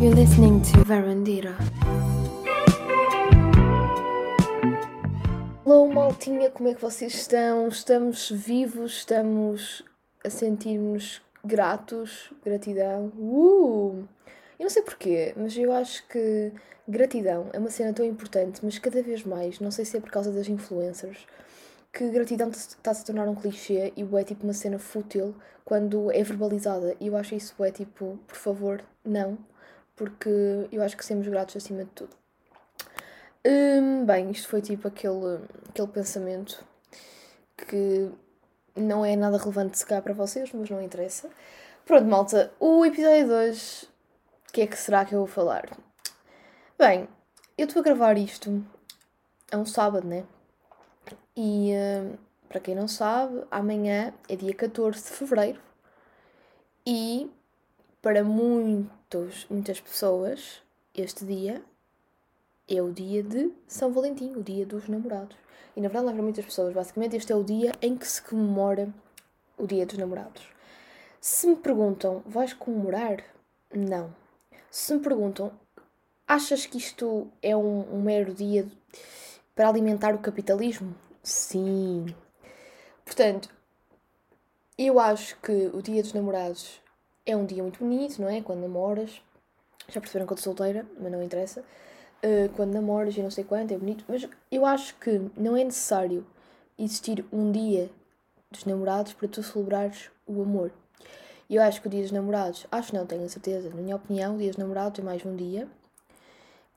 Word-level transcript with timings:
You're 0.00 0.14
listening 0.14 0.62
to 0.62 0.82
Verandira. 0.82 1.54
Hello, 5.62 5.92
maltinha, 5.92 6.50
como 6.50 6.70
é 6.70 6.74
que 6.74 6.80
vocês 6.80 7.12
estão? 7.12 7.68
Estamos 7.68 8.30
vivos, 8.30 8.92
estamos 8.92 9.84
a 10.24 10.30
sentir-nos 10.30 11.20
gratos, 11.44 12.32
gratidão. 12.42 13.12
Uh! 13.14 14.08
Eu 14.58 14.62
não 14.62 14.70
sei 14.70 14.80
porquê, 14.80 15.34
mas 15.36 15.54
eu 15.58 15.70
acho 15.70 16.08
que 16.08 16.50
gratidão 16.88 17.50
é 17.52 17.58
uma 17.58 17.68
cena 17.68 17.92
tão 17.92 18.06
importante, 18.06 18.60
mas 18.62 18.78
cada 18.78 19.02
vez 19.02 19.22
mais, 19.22 19.60
não 19.60 19.70
sei 19.70 19.84
se 19.84 19.98
é 19.98 20.00
por 20.00 20.10
causa 20.10 20.32
das 20.32 20.48
influencers, 20.48 21.26
que 21.92 22.08
gratidão 22.08 22.48
está 22.48 22.92
a 22.92 22.94
se 22.94 23.04
tornar 23.04 23.28
um 23.28 23.34
clichê 23.34 23.92
e 23.94 24.16
é 24.16 24.24
tipo 24.24 24.44
uma 24.44 24.54
cena 24.54 24.78
fútil 24.78 25.34
quando 25.62 26.10
é 26.10 26.22
verbalizada. 26.22 26.96
E 26.98 27.08
eu 27.08 27.16
acho 27.16 27.34
isso 27.34 27.54
é 27.62 27.70
tipo, 27.70 28.18
por 28.26 28.36
favor, 28.36 28.82
não, 29.04 29.36
porque 30.00 30.66
eu 30.72 30.82
acho 30.82 30.96
que 30.96 31.04
sermos 31.04 31.28
gratos 31.28 31.54
acima 31.56 31.84
de 31.84 31.90
tudo. 31.90 32.16
Hum, 33.44 34.06
bem, 34.06 34.30
isto 34.30 34.48
foi 34.48 34.62
tipo 34.62 34.88
aquele, 34.88 35.40
aquele 35.68 35.88
pensamento 35.88 36.64
que 37.54 38.10
não 38.74 39.04
é 39.04 39.14
nada 39.14 39.36
relevante 39.36 39.76
se 39.76 39.84
calhar 39.84 40.02
para 40.02 40.14
vocês, 40.14 40.50
mas 40.54 40.70
não 40.70 40.80
interessa. 40.80 41.28
Pronto, 41.84 42.06
malta, 42.06 42.50
o 42.58 42.82
episódio 42.86 43.28
2, 43.28 43.82
o 44.48 44.52
que 44.54 44.62
é 44.62 44.66
que 44.66 44.78
será 44.78 45.04
que 45.04 45.14
eu 45.14 45.18
vou 45.18 45.28
falar? 45.28 45.68
Bem, 46.78 47.06
eu 47.58 47.66
estou 47.66 47.80
a 47.80 47.84
gravar 47.84 48.16
isto 48.16 48.64
é 49.50 49.56
um 49.58 49.66
sábado, 49.66 50.06
né? 50.06 50.24
E 51.36 51.72
uh, 51.74 52.18
para 52.48 52.60
quem 52.60 52.74
não 52.74 52.88
sabe, 52.88 53.44
amanhã 53.50 54.14
é 54.30 54.34
dia 54.34 54.54
14 54.54 55.02
de 55.02 55.10
fevereiro 55.10 55.60
e 56.86 57.30
para 58.02 58.24
muitos, 58.24 59.46
muitas 59.50 59.80
pessoas 59.80 60.62
este 60.94 61.24
dia 61.24 61.62
é 62.68 62.80
o 62.80 62.92
dia 62.92 63.22
de 63.22 63.52
São 63.66 63.92
Valentim, 63.92 64.32
o 64.36 64.42
dia 64.42 64.64
dos 64.64 64.88
namorados. 64.88 65.36
E 65.76 65.80
na 65.80 65.88
verdade, 65.88 66.14
para 66.14 66.22
muitas 66.22 66.44
pessoas, 66.44 66.72
basicamente, 66.72 67.16
este 67.16 67.32
é 67.32 67.36
o 67.36 67.44
dia 67.44 67.72
em 67.82 67.96
que 67.96 68.06
se 68.06 68.22
comemora 68.22 68.88
o 69.58 69.66
dia 69.66 69.84
dos 69.84 69.98
namorados. 69.98 70.42
Se 71.20 71.46
me 71.46 71.56
perguntam, 71.56 72.22
vais 72.26 72.52
comemorar? 72.52 73.22
Não. 73.74 74.14
Se 74.70 74.94
me 74.94 75.00
perguntam, 75.00 75.52
achas 76.26 76.64
que 76.64 76.78
isto 76.78 77.28
é 77.42 77.56
um, 77.56 77.94
um 77.94 78.02
mero 78.02 78.32
dia 78.32 78.66
para 79.54 79.68
alimentar 79.68 80.14
o 80.14 80.18
capitalismo? 80.18 80.94
Sim. 81.22 82.14
Portanto, 83.04 83.50
eu 84.78 84.98
acho 84.98 85.36
que 85.40 85.70
o 85.74 85.82
dia 85.82 86.02
dos 86.02 86.12
namorados 86.12 86.80
é 87.26 87.36
um 87.36 87.44
dia 87.44 87.62
muito 87.62 87.80
bonito, 87.80 88.20
não 88.20 88.28
é? 88.28 88.40
Quando 88.40 88.60
namoras. 88.60 89.20
Já 89.88 90.00
perceberam 90.00 90.26
que 90.26 90.32
eu 90.32 90.36
estou 90.36 90.54
solteira, 90.54 90.86
mas 90.98 91.10
não 91.10 91.22
interessa. 91.22 91.64
Uh, 92.22 92.48
quando 92.54 92.72
namoras 92.72 93.16
e 93.16 93.22
não 93.22 93.30
sei 93.30 93.44
quanto, 93.44 93.72
é 93.72 93.78
bonito. 93.78 94.04
Mas 94.08 94.28
eu 94.50 94.64
acho 94.64 94.94
que 94.96 95.20
não 95.36 95.56
é 95.56 95.64
necessário 95.64 96.26
existir 96.78 97.24
um 97.32 97.50
dia 97.50 97.90
dos 98.50 98.64
namorados 98.64 99.12
para 99.12 99.28
tu 99.28 99.42
celebrares 99.42 100.10
o 100.26 100.42
amor. 100.42 100.72
Eu 101.48 101.62
acho 101.62 101.80
que 101.80 101.88
o 101.88 101.90
dia 101.90 102.02
dos 102.02 102.12
namorados, 102.12 102.66
acho 102.70 102.94
não, 102.94 103.04
tenho 103.04 103.24
a 103.24 103.28
certeza, 103.28 103.70
na 103.70 103.76
minha 103.76 103.96
opinião, 103.96 104.36
o 104.36 104.38
dia 104.38 104.48
dos 104.48 104.56
namorados 104.56 105.00
é 105.00 105.02
mais 105.02 105.24
um 105.24 105.34
dia. 105.34 105.68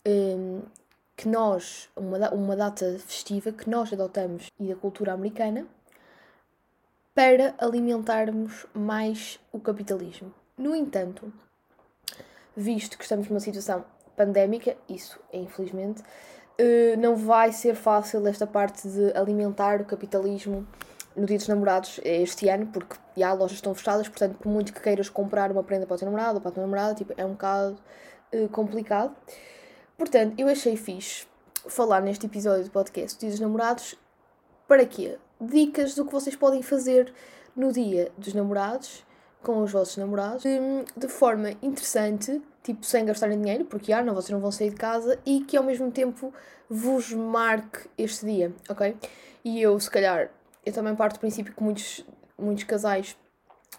Um, 0.05 0.61
que 1.15 1.27
nós, 1.27 1.89
uma, 1.95 2.29
uma 2.31 2.55
data 2.55 2.97
festiva 2.99 3.51
que 3.51 3.69
nós 3.69 3.93
adotamos 3.93 4.49
e 4.59 4.67
da 4.67 4.75
cultura 4.75 5.13
americana 5.13 5.67
para 7.13 7.53
alimentarmos 7.57 8.65
mais 8.73 9.39
o 9.51 9.59
capitalismo. 9.59 10.33
No 10.57 10.75
entanto, 10.75 11.31
visto 12.55 12.97
que 12.97 13.03
estamos 13.03 13.27
numa 13.27 13.39
situação 13.39 13.85
pandémica, 14.15 14.75
isso 14.87 15.19
é 15.31 15.37
infelizmente, 15.37 16.03
eh, 16.57 16.95
não 16.97 17.15
vai 17.15 17.51
ser 17.51 17.75
fácil 17.75 18.25
esta 18.27 18.45
parte 18.45 18.87
de 18.87 19.15
alimentar 19.17 19.81
o 19.81 19.85
capitalismo 19.85 20.67
no 21.15 21.25
dia 21.25 21.37
dos 21.37 21.47
namorados 21.47 21.99
este 22.03 22.49
ano, 22.49 22.67
porque 22.67 22.95
já 23.15 23.31
as 23.31 23.39
lojas 23.39 23.57
estão 23.57 23.73
fechadas, 23.73 24.07
portanto, 24.07 24.37
por 24.37 24.51
muito 24.51 24.73
que 24.73 24.81
queiras 24.81 25.09
comprar 25.09 25.51
uma 25.51 25.63
prenda 25.63 25.85
para 25.85 25.95
o 25.95 25.97
teu 25.97 26.05
namorado 26.05 26.35
ou 26.35 26.41
para 26.41 26.49
a 26.49 26.53
tua 26.53 26.63
namorada, 26.63 26.95
tipo, 26.95 27.13
é 27.17 27.25
um 27.25 27.31
bocado 27.31 27.77
uh, 28.33 28.49
complicado. 28.49 29.15
Portanto, 29.97 30.33
eu 30.37 30.47
achei 30.47 30.75
fixe 30.75 31.25
falar 31.67 32.01
neste 32.01 32.25
episódio 32.25 32.63
do 32.63 32.71
podcast 32.71 33.19
Dia 33.19 33.29
dos 33.29 33.39
Namorados 33.39 33.95
para 34.67 34.85
quê? 34.85 35.17
Dicas 35.43 35.95
do 35.95 36.05
que 36.05 36.11
vocês 36.11 36.35
podem 36.35 36.61
fazer 36.61 37.13
no 37.55 37.71
dia 37.71 38.11
dos 38.17 38.33
namorados 38.33 39.05
com 39.43 39.61
os 39.61 39.71
vossos 39.71 39.97
namorados 39.97 40.43
de, 40.43 40.59
de 40.95 41.07
forma 41.07 41.51
interessante, 41.61 42.41
tipo 42.63 42.85
sem 42.85 43.05
gastarem 43.05 43.39
dinheiro, 43.39 43.65
porque 43.65 43.91
ah, 43.91 44.01
não, 44.01 44.15
vocês 44.15 44.29
não 44.29 44.39
vão 44.39 44.51
sair 44.51 44.69
de 44.69 44.77
casa 44.77 45.19
e 45.25 45.41
que 45.41 45.57
ao 45.57 45.63
mesmo 45.63 45.91
tempo 45.91 46.33
vos 46.69 47.11
marque 47.11 47.89
este 47.97 48.25
dia, 48.25 48.53
ok? 48.69 48.95
E 49.43 49.61
eu, 49.61 49.77
se 49.79 49.91
calhar, 49.91 50.31
eu 50.65 50.71
também 50.71 50.95
parto 50.95 51.17
do 51.17 51.19
princípio 51.19 51.53
que 51.53 51.61
muitos, 51.61 52.05
muitos 52.37 52.63
casais 52.63 53.17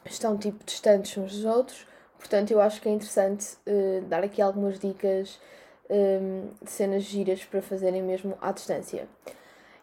estão 0.04 0.36
tipo 0.36 0.62
distantes 0.64 1.16
uns 1.16 1.32
dos 1.32 1.44
outros, 1.46 1.86
portanto 2.18 2.50
eu 2.50 2.60
acho 2.60 2.80
que 2.80 2.88
é 2.88 2.92
interessante 2.92 3.56
uh, 3.66 4.02
dar 4.02 4.22
aqui 4.22 4.42
algumas 4.42 4.78
dicas 4.78 5.40
um, 5.88 6.48
de 6.62 6.70
cenas 6.70 7.04
giras 7.04 7.42
para 7.44 7.62
fazerem 7.62 8.02
mesmo 8.02 8.36
à 8.40 8.52
distância. 8.52 9.08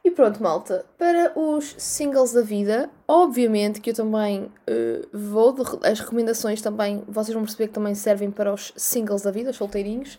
E 0.03 0.09
pronto, 0.09 0.41
malta, 0.41 0.83
para 0.97 1.31
os 1.37 1.75
singles 1.77 2.33
da 2.33 2.41
vida, 2.41 2.89
obviamente 3.07 3.79
que 3.79 3.91
eu 3.91 3.93
também 3.93 4.45
uh, 4.45 5.07
vou, 5.13 5.53
de, 5.53 5.61
as 5.83 5.99
recomendações 5.99 6.59
também, 6.59 7.03
vocês 7.07 7.33
vão 7.33 7.43
perceber 7.43 7.67
que 7.67 7.73
também 7.73 7.93
servem 7.93 8.31
para 8.31 8.51
os 8.51 8.73
singles 8.75 9.21
da 9.21 9.29
vida, 9.29 9.51
os 9.51 9.57
solteirinhos, 9.57 10.17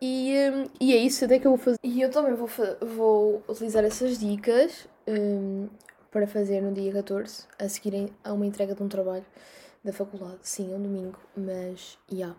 e, 0.00 0.34
um, 0.50 0.66
e 0.80 0.94
é 0.94 0.96
isso 0.96 1.22
até 1.26 1.38
que 1.38 1.46
eu 1.46 1.50
vou 1.50 1.58
fazer. 1.58 1.78
E 1.82 2.00
eu 2.00 2.10
também 2.10 2.34
vou, 2.34 2.48
vou 2.80 3.42
utilizar 3.46 3.84
essas 3.84 4.18
dicas 4.18 4.88
um, 5.06 5.68
para 6.10 6.26
fazer 6.26 6.62
no 6.62 6.72
dia 6.72 6.90
14, 6.90 7.44
a 7.58 7.68
seguirem 7.68 8.08
a 8.24 8.32
uma 8.32 8.46
entrega 8.46 8.74
de 8.74 8.82
um 8.82 8.88
trabalho 8.88 9.26
da 9.84 9.92
faculdade. 9.92 10.38
Sim, 10.40 10.72
é 10.72 10.76
um 10.76 10.82
domingo, 10.82 11.18
mas, 11.36 11.98
já. 12.10 12.16
Yeah. 12.16 12.36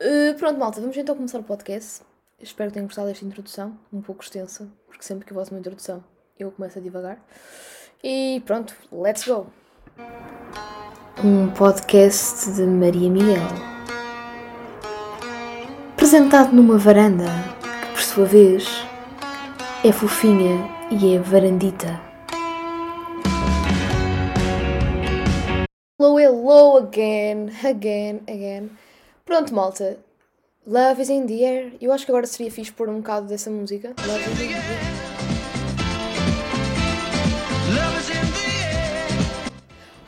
Uh, 0.00 0.34
pronto, 0.36 0.58
malta, 0.58 0.80
vamos 0.80 0.96
então 0.96 1.14
começar 1.14 1.38
o 1.38 1.44
podcast. 1.44 2.02
Espero 2.40 2.70
que 2.70 2.74
tenham 2.74 2.86
gostado 2.86 3.08
desta 3.08 3.24
introdução, 3.24 3.78
um 3.92 4.02
pouco 4.02 4.22
extensa, 4.22 4.68
porque 4.86 5.04
sempre 5.04 5.24
que 5.24 5.32
eu 5.32 5.36
faço 5.36 5.52
uma 5.52 5.60
introdução 5.60 6.02
eu 6.38 6.50
começo 6.50 6.78
a 6.78 6.82
divagar. 6.82 7.24
E 8.02 8.42
pronto, 8.44 8.74
let's 8.90 9.24
go! 9.26 9.46
Um 11.22 11.48
podcast 11.50 12.50
de 12.52 12.62
Maria 12.62 13.08
Miguel. 13.08 13.40
Apresentado 15.92 16.52
numa 16.52 16.76
varanda, 16.76 17.26
que 17.60 17.92
por 17.92 18.00
sua 18.00 18.26
vez 18.26 18.66
é 19.84 19.92
fofinha 19.92 20.68
e 20.90 21.14
é 21.14 21.18
varandita. 21.20 22.00
Hello, 26.00 26.18
hello 26.18 26.78
again, 26.78 27.50
again, 27.64 28.22
again. 28.28 28.70
Pronto, 29.24 29.54
malta. 29.54 29.98
Love 30.66 31.02
is 31.02 31.10
in 31.10 31.26
the 31.26 31.44
air. 31.44 31.72
Eu 31.78 31.92
acho 31.92 32.06
que 32.06 32.10
agora 32.10 32.26
seria 32.26 32.50
fixe 32.50 32.72
pôr 32.72 32.88
um 32.88 32.96
bocado 32.96 33.26
dessa 33.26 33.50
música. 33.50 33.94
Love 34.06 34.20
is 34.20 34.40
in 34.40 34.48
the 34.48 34.54
air. 34.54 35.14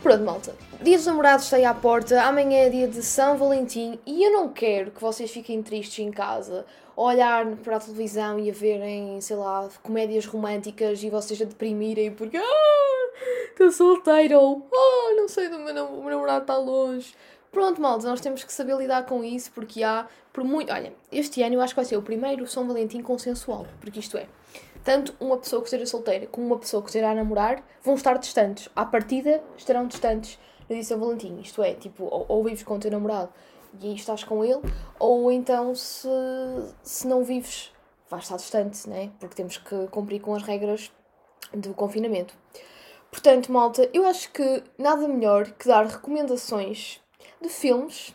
Pronto, 0.03 0.25
malta. 0.25 0.55
Dia 0.81 0.97
dos 0.97 1.05
namorados 1.05 1.45
está 1.45 1.59
aí 1.59 1.65
à 1.67 1.75
porta. 1.75 2.23
Amanhã 2.23 2.61
é 2.61 2.71
dia 2.71 2.89
de 2.89 3.03
São 3.03 3.37
Valentim. 3.37 3.99
E 4.07 4.25
eu 4.25 4.33
não 4.33 4.49
quero 4.49 4.93
que 4.93 5.01
vocês 5.01 5.31
fiquem 5.31 5.63
tristes 5.63 5.99
em 5.99 6.11
casa. 6.11 6.65
A 6.97 7.03
olhar 7.03 7.45
para 7.57 7.77
a 7.77 7.81
televisão 7.81 8.39
e 8.39 8.49
a 8.49 8.53
verem, 8.55 9.21
sei 9.21 9.37
lá, 9.37 9.69
comédias 9.83 10.25
românticas 10.25 11.03
e 11.03 11.11
vocês 11.11 11.43
a 11.43 11.45
deprimirem 11.45 12.13
porque. 12.13 12.39
Ah, 12.39 13.11
estou 13.51 13.71
solteiro. 13.71 14.41
Ou 14.41 14.67
ah, 14.73 15.15
não 15.17 15.29
sei, 15.29 15.49
o 15.49 15.59
meu 15.59 15.75
namorado 15.75 16.43
está 16.43 16.57
longe. 16.57 17.13
Pronto, 17.57 17.81
malta, 17.81 18.07
nós 18.07 18.21
temos 18.21 18.45
que 18.45 18.53
saber 18.53 18.77
lidar 18.77 19.07
com 19.07 19.25
isso 19.25 19.51
porque 19.51 19.83
há, 19.83 20.07
por 20.31 20.45
muito. 20.45 20.71
Olha, 20.71 20.93
este 21.11 21.43
ano 21.43 21.55
eu 21.55 21.63
acho 21.63 21.73
que 21.73 21.77
vai 21.77 21.87
ser 21.87 21.97
o 21.97 22.03
primeiro 22.03 22.47
São 22.47 22.69
Valentim 22.69 23.01
consensual, 23.01 23.67
porque 23.81 23.99
isto 23.99 24.19
é, 24.19 24.27
tanto 24.85 25.15
uma 25.19 25.39
pessoa 25.39 25.63
que 25.63 25.69
esteja 25.69 25.87
solteira 25.87 26.27
como 26.27 26.47
uma 26.49 26.59
pessoa 26.59 26.83
que 26.83 26.91
esteja 26.91 27.09
a 27.09 27.15
namorar 27.15 27.65
vão 27.83 27.95
estar 27.95 28.19
distantes. 28.19 28.69
À 28.77 28.85
partida 28.85 29.43
estarão 29.57 29.87
distantes 29.87 30.39
no 30.69 30.75
dia 30.75 30.81
de 30.81 30.85
São 30.85 31.01
Valentim. 31.01 31.41
Isto 31.41 31.63
é, 31.63 31.73
tipo, 31.73 32.05
ou, 32.05 32.27
ou 32.29 32.45
vives 32.45 32.63
com 32.63 32.75
o 32.75 32.79
teu 32.79 32.91
namorado 32.91 33.31
e 33.81 33.87
aí 33.87 33.95
estás 33.95 34.23
com 34.23 34.45
ele, 34.45 34.61
ou 34.99 35.33
então 35.33 35.75
se, 35.75 36.11
se 36.83 37.09
não 37.09 37.25
vives, 37.25 37.73
vais 38.11 38.25
estar 38.25 38.37
distante, 38.37 38.87
né? 38.87 39.13
Porque 39.19 39.35
temos 39.35 39.57
que 39.57 39.87
cumprir 39.87 40.21
com 40.21 40.35
as 40.35 40.43
regras 40.43 40.93
do 41.55 41.73
confinamento. 41.73 42.35
Portanto, 43.11 43.51
malta, 43.51 43.89
eu 43.95 44.05
acho 44.05 44.31
que 44.31 44.63
nada 44.77 45.09
melhor 45.09 45.47
que 45.53 45.67
dar 45.67 45.87
recomendações 45.87 47.01
de 47.41 47.49
filmes. 47.49 48.15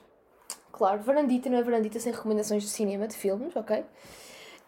Claro, 0.72 1.02
varandita 1.02 1.50
não 1.50 1.58
é 1.58 1.64
varandita 1.64 2.00
sem 2.00 2.12
recomendações 2.12 2.64
de 2.64 2.70
cinema, 2.70 3.08
de 3.08 3.16
filmes, 3.16 3.56
ok? 3.56 3.84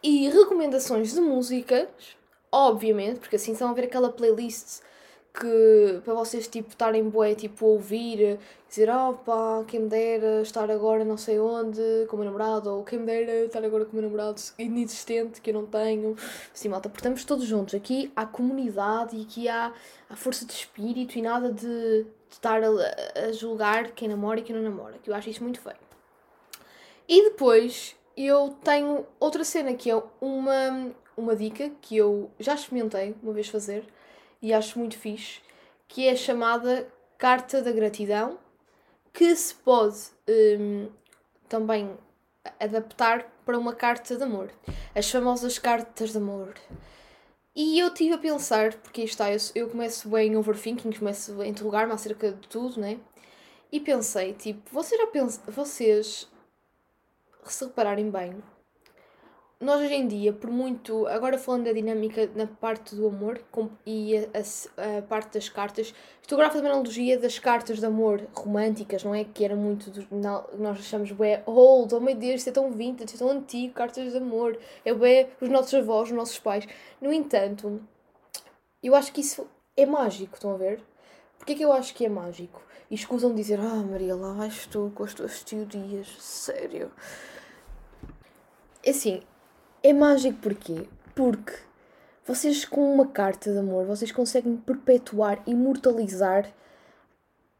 E 0.01 0.29
recomendações 0.29 1.13
de 1.13 1.21
músicas, 1.21 1.87
obviamente, 2.51 3.19
porque 3.19 3.37
assim 3.37 3.53
estão 3.53 3.69
a 3.69 3.73
ver 3.73 3.85
aquela 3.85 4.11
playlist 4.11 4.81
que 5.33 5.99
para 6.05 6.13
vocês 6.13 6.47
tipo 6.47 6.69
estarem 6.69 7.09
bué, 7.09 7.33
tipo 7.33 7.65
ouvir, 7.65 8.37
dizer, 8.69 8.87
oh 8.91 9.63
quem 9.65 9.79
me 9.79 9.89
dera 9.89 10.41
estar 10.43 10.69
agora 10.69 11.03
não 11.03 11.17
sei 11.17 11.39
onde 11.39 12.05
com 12.07 12.15
o 12.15 12.19
meu 12.19 12.25
namorado, 12.25 12.69
ou 12.69 12.83
quem 12.83 12.99
me 12.99 13.05
dera 13.05 13.45
estar 13.45 13.63
agora 13.63 13.83
com 13.83 13.93
o 13.93 13.95
meu 13.95 14.03
namorado 14.03 14.39
inexistente 14.59 15.41
que 15.41 15.49
eu 15.49 15.55
não 15.55 15.65
tenho. 15.65 16.15
Sim, 16.53 16.69
malta, 16.69 16.87
portamos 16.87 17.25
todos 17.25 17.45
juntos. 17.45 17.73
Aqui 17.73 18.11
há 18.15 18.25
comunidade 18.27 19.17
e 19.17 19.23
aqui 19.23 19.49
há, 19.49 19.73
há 20.07 20.15
força 20.15 20.45
de 20.45 20.53
espírito 20.53 21.17
e 21.17 21.21
nada 21.23 21.51
de 21.51 22.05
estar 22.35 22.61
a, 22.63 22.67
a 23.27 23.31
julgar 23.31 23.91
quem 23.91 24.07
namora 24.07 24.39
e 24.39 24.43
quem 24.43 24.55
não 24.55 24.63
namora, 24.63 24.97
que 24.97 25.09
eu 25.09 25.15
acho 25.15 25.29
isso 25.29 25.43
muito 25.43 25.59
feio. 25.59 25.77
E 27.07 27.29
depois 27.29 27.95
eu 28.15 28.55
tenho 28.63 29.05
outra 29.19 29.43
cena 29.43 29.73
que 29.73 29.89
é 29.89 30.03
uma, 30.21 30.91
uma 31.17 31.35
dica 31.35 31.69
que 31.81 31.97
eu 31.97 32.31
já 32.39 32.53
experimentei 32.53 33.15
uma 33.21 33.33
vez 33.33 33.47
fazer 33.47 33.85
e 34.41 34.53
acho 34.53 34.77
muito 34.79 34.97
fixe, 34.97 35.41
que 35.87 36.07
é 36.07 36.15
chamada 36.15 36.87
Carta 37.17 37.61
da 37.61 37.71
Gratidão, 37.71 38.37
que 39.11 39.35
se 39.35 39.53
pode 39.55 39.97
um, 40.27 40.89
também 41.47 41.97
adaptar 42.59 43.31
para 43.45 43.57
uma 43.57 43.73
carta 43.73 44.15
de 44.15 44.23
amor. 44.23 44.51
As 44.95 45.09
famosas 45.09 45.57
cartas 45.59 46.11
de 46.11 46.17
amor. 46.17 46.53
E 47.55 47.79
eu 47.79 47.87
estive 47.87 48.13
a 48.13 48.17
pensar, 48.17 48.73
porque 48.75 49.03
está, 49.03 49.31
eu, 49.31 49.37
eu 49.53 49.69
começo 49.69 50.09
bem 50.09 50.31
em 50.31 50.35
overthinking, 50.35 50.91
começo 50.91 51.39
a 51.39 51.47
interrogar-me 51.47 51.93
acerca 51.93 52.31
de 52.31 52.47
tudo, 52.47 52.79
né? 52.79 52.99
E 53.71 53.79
pensei, 53.79 54.33
tipo, 54.33 54.61
vocês 54.71 54.99
já 54.99 55.07
vocês 55.51 56.27
se 57.45 57.65
repararem 57.65 58.09
bem, 58.09 58.43
nós 59.63 59.81
hoje 59.81 59.93
em 59.93 60.07
dia, 60.07 60.33
por 60.33 60.49
muito. 60.49 61.07
Agora 61.07 61.37
falando 61.37 61.65
da 61.65 61.73
dinâmica 61.73 62.29
na 62.35 62.47
parte 62.47 62.95
do 62.95 63.07
amor 63.07 63.39
com, 63.51 63.69
e 63.85 64.17
a, 64.17 64.21
a, 64.21 64.97
a, 64.99 65.01
parte 65.01 65.33
das 65.33 65.47
cartas, 65.49 65.93
estou 66.21 66.35
agora 66.35 66.49
a 66.49 66.51
fazer 66.51 66.65
uma 66.65 66.73
analogia 66.73 67.17
das 67.17 67.39
cartas 67.39 67.79
de 67.79 67.85
amor 67.85 68.27
românticas, 68.33 69.03
não 69.03 69.15
é? 69.15 69.23
Que 69.23 69.45
era 69.45 69.55
muito. 69.55 69.89
Do, 69.89 70.07
nós 70.11 70.79
achamos 70.79 71.11
bem 71.11 71.41
old, 71.45 71.95
oh 71.95 71.99
meu 71.99 72.15
Deus, 72.15 72.41
isso 72.41 72.49
é 72.49 72.51
tão 72.51 72.71
vintage, 72.71 73.13
isso 73.15 73.23
é 73.23 73.27
tão 73.27 73.37
antigo, 73.37 73.73
cartas 73.73 74.11
de 74.11 74.17
amor. 74.17 74.57
É 74.83 74.93
bem 74.93 75.27
os 75.39 75.49
nossos 75.49 75.73
avós, 75.73 76.09
os 76.09 76.15
nossos 76.15 76.39
pais. 76.39 76.67
No 77.01 77.13
entanto, 77.13 77.81
eu 78.81 78.93
acho 78.95 79.13
que 79.13 79.21
isso 79.21 79.47
é 79.77 79.85
mágico, 79.85 80.35
estão 80.35 80.53
a 80.53 80.57
ver? 80.57 80.81
Porquê 81.37 81.55
que 81.55 81.63
eu 81.63 81.71
acho 81.71 81.93
que 81.93 82.05
é 82.05 82.09
mágico? 82.09 82.61
E 82.91 82.95
escusam 82.95 83.33
dizer, 83.33 83.59
ah 83.59 83.83
Maria, 83.83 84.15
lá 84.15 84.33
vais 84.33 84.65
tu 84.67 84.91
com 84.93 85.03
as 85.03 85.13
tuas 85.13 85.43
teorias, 85.43 86.07
sério. 86.19 86.91
É 88.85 88.89
assim, 88.89 89.21
é 89.83 89.91
mágico 89.91 90.39
porquê? 90.39 90.87
Porque 91.13 91.53
vocês 92.25 92.63
com 92.63 92.93
uma 92.93 93.05
carta 93.07 93.51
de 93.51 93.57
amor, 93.59 93.85
vocês 93.85 94.11
conseguem 94.11 94.55
perpetuar, 94.55 95.43
imortalizar 95.45 96.49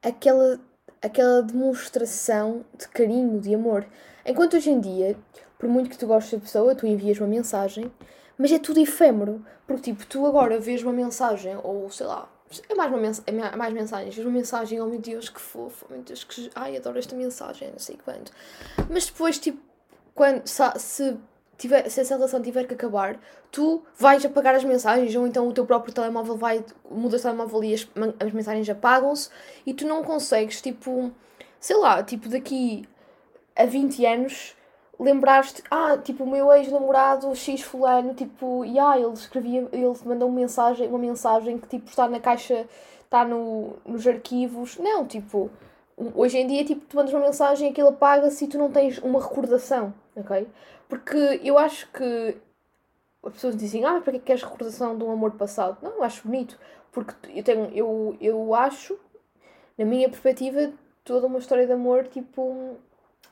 aquela, 0.01 0.57
aquela 1.01 1.41
demonstração 1.43 2.63
de 2.77 2.87
carinho, 2.87 3.41
de 3.41 3.53
amor. 3.53 3.85
Enquanto 4.25 4.55
hoje 4.55 4.69
em 4.69 4.79
dia, 4.79 5.17
por 5.59 5.67
muito 5.67 5.89
que 5.89 5.97
tu 5.97 6.07
gostes 6.07 6.33
da 6.33 6.39
pessoa, 6.39 6.73
tu 6.73 6.87
envias 6.87 7.19
uma 7.19 7.27
mensagem, 7.27 7.91
mas 8.37 8.53
é 8.53 8.57
tudo 8.57 8.79
efêmero. 8.79 9.45
Porque, 9.67 9.91
tipo, 9.91 10.05
tu 10.05 10.25
agora 10.25 10.59
vês 10.59 10.81
uma 10.81 10.93
mensagem, 10.93 11.57
ou 11.61 11.89
sei 11.89 12.05
lá, 12.05 12.29
é 12.69 12.75
mais, 12.75 12.89
uma 12.89 12.99
mens 12.99 13.21
é 13.25 13.55
mais 13.55 13.73
mensagens, 13.73 14.15
vês 14.15 14.25
uma 14.25 14.33
mensagem, 14.33 14.79
oh 14.79 14.85
meu 14.85 14.99
Deus, 14.99 15.27
que 15.27 15.41
fofo, 15.41 15.85
oh 15.89 15.93
meu 15.93 16.03
Deus, 16.03 16.23
que. 16.23 16.49
Ai, 16.55 16.77
adoro 16.77 16.97
esta 16.97 17.15
mensagem, 17.15 17.69
não 17.69 17.79
sei 17.79 17.97
quando. 18.03 18.31
Mas 18.89 19.07
depois, 19.07 19.37
tipo, 19.39 19.59
quando, 20.15 20.45
se 20.47 21.17
tiver, 21.57 21.89
se 21.89 22.01
essa 22.01 22.15
relação 22.15 22.41
tiver 22.41 22.65
que 22.65 22.73
acabar, 22.73 23.19
tu 23.51 23.83
vais 23.97 24.25
apagar 24.25 24.55
as 24.55 24.63
mensagens, 24.63 25.15
ou 25.15 25.27
então 25.27 25.47
o 25.47 25.53
teu 25.53 25.65
próprio 25.65 25.93
telemóvel 25.93 26.35
vai, 26.35 26.63
muda 26.89 27.17
o 27.17 27.19
telemóvel 27.19 27.63
e 27.63 27.73
as, 27.73 27.87
as 28.19 28.31
mensagens 28.31 28.69
apagam-se, 28.69 29.29
e 29.65 29.73
tu 29.73 29.85
não 29.87 30.03
consegues, 30.03 30.61
tipo, 30.61 31.11
sei 31.59 31.77
lá, 31.77 32.03
tipo, 32.03 32.29
daqui 32.29 32.87
a 33.55 33.65
20 33.65 34.05
anos, 34.05 34.55
lembrar-te, 34.99 35.63
ah, 35.69 35.97
tipo, 35.97 36.23
o 36.23 36.29
meu 36.29 36.51
ex-namorado 36.51 37.33
X 37.35 37.61
fulano, 37.61 38.13
tipo, 38.13 38.65
e 38.65 38.79
ah, 38.79 38.97
ele 38.97 39.13
escrevia, 39.13 39.67
ele 39.71 39.93
mandou 40.05 40.27
uma 40.27 40.39
mensagem, 40.39 40.87
uma 40.87 40.99
mensagem 40.99 41.57
que, 41.57 41.67
tipo, 41.67 41.89
está 41.89 42.07
na 42.07 42.19
caixa, 42.19 42.67
está 43.03 43.23
no, 43.23 43.73
nos 43.85 44.07
arquivos, 44.07 44.77
não, 44.77 45.05
tipo, 45.05 45.49
hoje 46.15 46.37
em 46.37 46.47
dia, 46.47 46.65
tipo, 46.65 46.85
tu 46.87 46.97
mandas 46.97 47.13
uma 47.13 47.25
mensagem, 47.25 47.69
aquilo 47.69 47.89
apaga-se 47.89 48.45
e 48.45 48.47
tu 48.47 48.57
não 48.57 48.71
tens 48.71 48.97
uma 48.99 49.21
recordação, 49.21 49.93
ok? 50.15 50.47
Porque 50.87 51.41
eu 51.43 51.57
acho 51.57 51.91
que 51.91 52.37
as 53.23 53.33
pessoas 53.33 53.55
dizem, 53.55 53.85
ah, 53.85 54.01
para 54.01 54.13
que 54.13 54.19
queres 54.19 54.43
recordação 54.43 54.97
de 54.97 55.03
um 55.03 55.11
amor 55.11 55.31
passado? 55.31 55.77
Não, 55.81 55.91
eu 55.91 56.03
acho 56.03 56.27
bonito. 56.27 56.59
Porque 56.91 57.13
eu 57.29 57.43
tenho, 57.43 57.71
eu, 57.73 58.17
eu 58.19 58.53
acho, 58.53 58.99
na 59.77 59.85
minha 59.85 60.09
perspectiva, 60.09 60.73
toda 61.03 61.27
uma 61.27 61.39
história 61.39 61.65
de 61.65 61.71
amor, 61.71 62.07
tipo, 62.07 62.77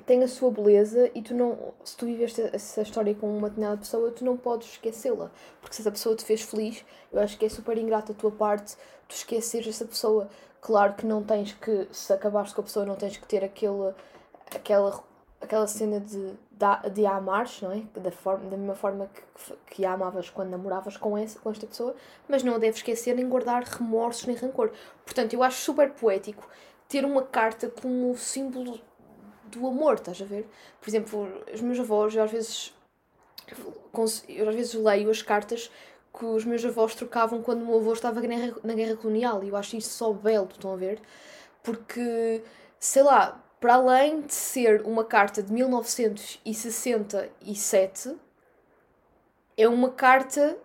tem 0.05 0.23
a 0.23 0.27
sua 0.27 0.49
beleza 0.49 1.11
e 1.13 1.21
tu 1.21 1.35
não, 1.35 1.73
se 1.83 1.95
tu 1.95 2.05
viveste 2.05 2.41
essa 2.53 2.81
história 2.81 3.13
com 3.13 3.27
uma 3.27 3.49
determinada 3.49 3.77
pessoa, 3.77 4.11
tu 4.11 4.25
não 4.25 4.37
podes 4.37 4.69
esquecê-la. 4.69 5.29
Porque 5.59 5.75
se 5.75 5.81
essa 5.81 5.91
pessoa 5.91 6.15
te 6.15 6.25
fez 6.25 6.41
feliz, 6.41 6.83
eu 7.11 7.19
acho 7.19 7.37
que 7.37 7.45
é 7.45 7.49
super 7.49 7.77
ingrato 7.77 8.11
a 8.11 8.15
tua 8.15 8.31
parte 8.31 8.75
tu 9.07 9.15
esqueceres 9.15 9.67
essa 9.67 9.85
pessoa. 9.85 10.29
Claro 10.61 10.93
que 10.93 11.05
não 11.05 11.23
tens 11.23 11.53
que, 11.53 11.87
se 11.91 12.13
acabaste 12.13 12.55
com 12.55 12.61
a 12.61 12.63
pessoa, 12.63 12.85
não 12.85 12.95
tens 12.95 13.17
que 13.17 13.27
ter 13.27 13.43
aquele, 13.43 13.93
aquela, 14.55 15.03
aquela 15.39 15.67
cena 15.67 15.99
de 15.99 16.33
de 16.93 17.05
a 17.05 17.15
amares, 17.15 17.61
não 17.61 17.71
é? 17.71 17.83
Da, 17.99 18.11
forma, 18.11 18.49
da 18.49 18.57
mesma 18.57 18.75
forma 18.75 19.09
que, 19.13 19.53
que 19.67 19.85
a 19.85 19.93
amavas 19.93 20.29
quando 20.29 20.49
namoravas 20.49 20.97
com, 20.97 21.11
com 21.11 21.51
esta 21.51 21.67
pessoa, 21.67 21.95
mas 22.27 22.43
não 22.43 22.55
a 22.55 22.57
deves 22.57 22.77
esquecer 22.77 23.15
nem 23.15 23.27
guardar 23.27 23.63
remorsos 23.63 24.25
nem 24.25 24.35
rancor. 24.35 24.71
Portanto, 25.03 25.33
eu 25.33 25.43
acho 25.43 25.57
super 25.57 25.91
poético 25.91 26.47
ter 26.87 27.05
uma 27.05 27.23
carta 27.23 27.69
como 27.69 28.15
símbolo 28.17 28.79
do 29.45 29.67
amor, 29.67 29.95
estás 29.95 30.21
a 30.21 30.25
ver? 30.25 30.47
Por 30.79 30.89
exemplo, 30.89 31.27
os 31.53 31.61
meus 31.61 31.79
avós, 31.79 32.15
eu 32.15 32.23
às 32.23 32.31
vezes, 32.31 32.73
eu 34.27 34.49
às 34.49 34.55
vezes 34.55 34.73
leio 34.73 35.09
as 35.09 35.21
cartas 35.21 35.71
que 36.17 36.25
os 36.25 36.43
meus 36.45 36.63
avós 36.65 36.93
trocavam 36.93 37.41
quando 37.41 37.61
o 37.61 37.65
meu 37.65 37.77
avô 37.77 37.93
estava 37.93 38.19
na 38.21 38.27
guerra, 38.27 38.55
na 38.63 38.73
guerra 38.73 38.95
colonial 38.97 39.43
e 39.43 39.49
eu 39.49 39.55
acho 39.55 39.77
isso 39.77 39.89
só 39.89 40.11
belo, 40.11 40.49
estão 40.51 40.73
a 40.73 40.75
ver? 40.75 40.99
Porque, 41.63 42.43
sei 42.79 43.03
lá, 43.03 43.41
para 43.61 43.75
além 43.75 44.19
de 44.21 44.33
ser 44.33 44.81
uma 44.81 45.05
carta 45.05 45.41
de 45.43 45.53
1967, 45.53 48.17
é 49.55 49.67
uma 49.67 49.91
carta 49.91 50.57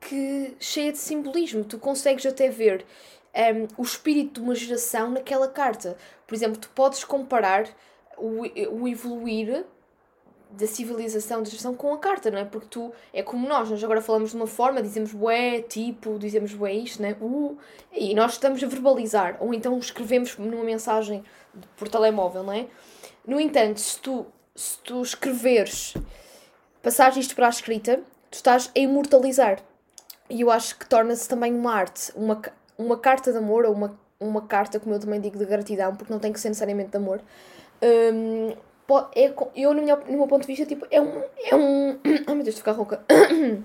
que 0.00 0.56
cheia 0.58 0.90
de 0.90 0.96
simbolismo. 0.96 1.62
Tu 1.62 1.78
consegues 1.78 2.24
até 2.24 2.48
ver 2.48 2.86
um, 3.34 3.68
o 3.76 3.82
espírito 3.82 4.40
de 4.40 4.42
uma 4.46 4.54
geração 4.54 5.10
naquela 5.10 5.46
carta. 5.46 5.98
Por 6.26 6.34
exemplo, 6.34 6.58
tu 6.58 6.70
podes 6.70 7.04
comparar 7.04 7.68
o, 8.16 8.44
o 8.70 8.88
evoluir 8.88 9.66
da 10.56 10.66
civilização 10.66 11.42
da 11.42 11.48
geração 11.48 11.74
com 11.74 11.92
a 11.92 11.98
carta, 11.98 12.30
não 12.30 12.38
é? 12.38 12.44
Porque 12.44 12.68
tu, 12.70 12.92
é 13.12 13.22
como 13.22 13.48
nós, 13.48 13.70
nós 13.70 13.82
agora 13.82 14.00
falamos 14.00 14.30
de 14.30 14.36
uma 14.36 14.46
forma, 14.46 14.82
dizemos 14.82 15.12
bué, 15.12 15.60
tipo, 15.62 16.18
dizemos 16.18 16.52
bué 16.54 16.72
isto, 16.72 17.02
né? 17.02 17.16
Uh, 17.20 17.56
e 17.92 18.14
nós 18.14 18.32
estamos 18.32 18.62
a 18.62 18.66
verbalizar, 18.66 19.36
ou 19.40 19.52
então 19.52 19.76
escrevemos 19.78 20.36
numa 20.38 20.64
mensagem 20.64 21.24
por 21.76 21.88
telemóvel, 21.88 22.42
não 22.42 22.52
é? 22.52 22.66
No 23.26 23.40
entanto, 23.40 23.80
se 23.80 23.98
tu, 23.98 24.26
se 24.54 24.78
tu 24.78 25.02
escreveres, 25.02 25.94
passares 26.82 27.16
isto 27.16 27.34
para 27.34 27.46
a 27.46 27.50
escrita, 27.50 28.00
tu 28.30 28.34
estás 28.34 28.70
a 28.74 28.78
imortalizar. 28.78 29.60
E 30.28 30.40
eu 30.40 30.50
acho 30.50 30.78
que 30.78 30.86
torna-se 30.86 31.28
também 31.28 31.52
uma 31.54 31.74
arte, 31.74 32.12
uma, 32.14 32.40
uma 32.78 32.98
carta 32.98 33.32
de 33.32 33.38
amor, 33.38 33.64
ou 33.64 33.72
uma, 33.72 33.98
uma 34.20 34.42
carta, 34.42 34.78
como 34.78 34.94
eu 34.94 35.00
também 35.00 35.20
digo, 35.20 35.38
de 35.38 35.44
gratidão, 35.44 35.94
porque 35.96 36.12
não 36.12 36.20
tem 36.20 36.32
que 36.32 36.40
ser 36.40 36.48
necessariamente 36.48 36.90
de 36.90 36.96
amor. 36.96 37.20
Um, 37.82 38.54
é, 39.14 39.32
eu, 39.56 39.72
no 39.72 39.82
meu, 39.82 39.96
no 39.96 40.18
meu 40.18 40.26
ponto 40.26 40.42
de 40.42 40.46
vista, 40.46 40.66
tipo, 40.66 40.86
é 40.90 41.00
um. 41.00 41.22
É 41.44 41.56
um 41.56 41.98
ai 42.26 42.34
meu 42.34 42.44
Deus, 42.44 42.56
estou 42.56 42.58
ficar 42.58 42.72
rouca. 42.72 43.04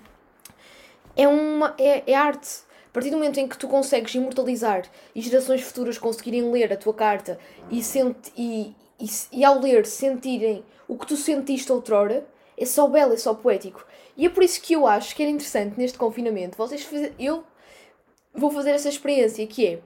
É 1.16 1.28
uma. 1.28 1.76
É, 1.78 2.10
é 2.10 2.16
arte. 2.16 2.62
A 2.90 2.92
partir 2.94 3.10
do 3.10 3.18
momento 3.18 3.40
em 3.40 3.48
que 3.48 3.58
tu 3.58 3.68
consegues 3.68 4.16
imortalizar 4.16 4.84
e 5.14 5.22
gerações 5.22 5.62
futuras 5.62 5.98
conseguirem 5.98 6.50
ler 6.50 6.72
a 6.72 6.78
tua 6.78 6.94
carta 6.94 7.38
e, 7.70 7.84
senti, 7.84 8.32
e, 8.38 8.74
e, 9.00 9.06
e 9.34 9.44
ao 9.44 9.60
ler 9.60 9.86
sentirem 9.86 10.64
o 10.88 10.98
que 10.98 11.06
tu 11.06 11.18
sentiste 11.18 11.72
outrora, 11.72 12.26
é 12.58 12.66
só 12.66 12.88
belo, 12.88 13.14
é 13.14 13.18
só 13.18 13.34
poético. 13.34 13.86
E 14.18 14.26
é 14.26 14.30
por 14.30 14.44
isso 14.44 14.62
que 14.62 14.74
eu 14.74 14.88
acho 14.88 15.16
que 15.16 15.22
era 15.22 15.32
interessante 15.32 15.78
neste 15.78 15.98
confinamento 15.98 16.58
vocês 16.58 16.84
fazer, 16.84 17.14
eu 17.20 17.44
vou 18.34 18.50
fazer 18.50 18.72
essa 18.72 18.90
experiência 18.90 19.46
que 19.46 19.66
é 19.68 19.80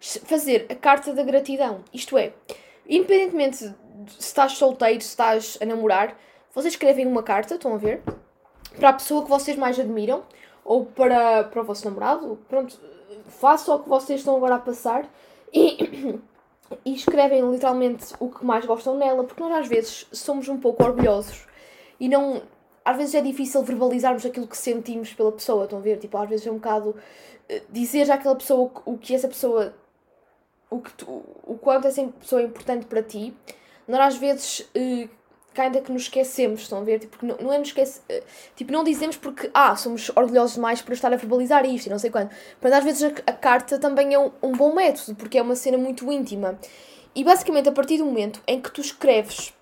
fazer 0.00 0.66
a 0.68 0.74
carta 0.74 1.12
da 1.12 1.22
gratidão. 1.22 1.82
Isto 1.92 2.16
é, 2.16 2.32
independentemente 2.88 3.74
se 4.08 4.20
estás 4.20 4.52
solteiro, 4.52 5.00
se 5.00 5.08
estás 5.08 5.58
a 5.60 5.64
namorar, 5.64 6.16
vocês 6.52 6.74
escrevem 6.74 7.06
uma 7.06 7.22
carta, 7.22 7.54
estão 7.54 7.74
a 7.74 7.78
ver? 7.78 8.02
Para 8.76 8.90
a 8.90 8.92
pessoa 8.92 9.22
que 9.22 9.28
vocês 9.28 9.56
mais 9.56 9.78
admiram 9.78 10.22
ou 10.64 10.86
para, 10.86 11.44
para 11.44 11.60
o 11.60 11.64
vosso 11.64 11.84
namorado, 11.84 12.38
pronto, 12.48 12.78
façam 13.26 13.76
o 13.76 13.82
que 13.82 13.88
vocês 13.88 14.20
estão 14.20 14.36
agora 14.36 14.56
a 14.56 14.58
passar 14.58 15.08
e, 15.52 16.18
e 16.84 16.94
escrevem 16.94 17.50
literalmente 17.50 18.14
o 18.18 18.28
que 18.28 18.44
mais 18.44 18.64
gostam 18.64 18.96
nela, 18.96 19.24
porque 19.24 19.42
nós 19.42 19.52
às 19.52 19.68
vezes 19.68 20.06
somos 20.12 20.48
um 20.48 20.58
pouco 20.58 20.82
orgulhosos 20.82 21.46
e 22.00 22.08
não, 22.08 22.42
às 22.84 22.96
vezes 22.96 23.14
é 23.14 23.20
difícil 23.20 23.62
verbalizarmos 23.62 24.26
aquilo 24.26 24.46
que 24.46 24.56
sentimos 24.56 25.12
pela 25.14 25.32
pessoa, 25.32 25.64
estão 25.64 25.78
a 25.78 25.82
ver? 25.82 25.98
Tipo, 25.98 26.18
às 26.18 26.28
vezes 26.28 26.46
é 26.46 26.50
um 26.50 26.56
bocado 26.56 26.94
eh, 27.48 27.62
dizer 27.70 28.10
àquela 28.10 28.34
pessoa 28.36 28.70
o 28.84 28.98
que 28.98 29.14
essa 29.14 29.28
pessoa, 29.28 29.74
o, 30.68 30.80
que 30.80 30.92
tu, 30.92 31.06
o 31.44 31.56
quanto 31.60 31.86
essa 31.86 32.02
pessoa 32.20 32.42
é 32.42 32.44
importante 32.44 32.86
para 32.86 33.02
ti. 33.02 33.34
Nós 33.86 34.00
às 34.00 34.16
vezes 34.16 34.60
uh, 34.60 35.08
ainda 35.56 35.80
que 35.80 35.92
nos 35.92 36.02
esquecemos, 36.02 36.62
estão 36.62 36.78
a 36.78 36.84
ver? 36.84 37.00
Tipo, 37.00 37.24
não, 37.24 37.36
não 37.36 37.52
é 37.52 37.58
nos 37.58 37.68
esquece, 37.68 38.00
uh, 38.00 38.22
tipo, 38.56 38.72
não 38.72 38.82
dizemos 38.84 39.16
porque, 39.16 39.50
ah, 39.54 39.76
somos 39.76 40.10
orgulhosos 40.16 40.54
demais 40.54 40.82
por 40.82 40.92
estar 40.92 41.12
a 41.12 41.16
verbalizar 41.16 41.64
isto 41.64 41.86
e 41.86 41.90
não 41.90 41.98
sei 41.98 42.10
quando. 42.10 42.30
Mas 42.60 42.72
às 42.72 42.84
vezes 42.84 43.02
a, 43.02 43.08
a 43.30 43.32
carta 43.32 43.78
também 43.78 44.14
é 44.14 44.18
um, 44.18 44.30
um 44.42 44.52
bom 44.52 44.74
método, 44.74 45.14
porque 45.16 45.38
é 45.38 45.42
uma 45.42 45.56
cena 45.56 45.78
muito 45.78 46.10
íntima. 46.10 46.58
E 47.14 47.22
basicamente, 47.22 47.68
a 47.68 47.72
partir 47.72 47.98
do 47.98 48.04
momento 48.04 48.42
em 48.46 48.60
que 48.60 48.70
tu 48.70 48.80
escreves 48.80 49.54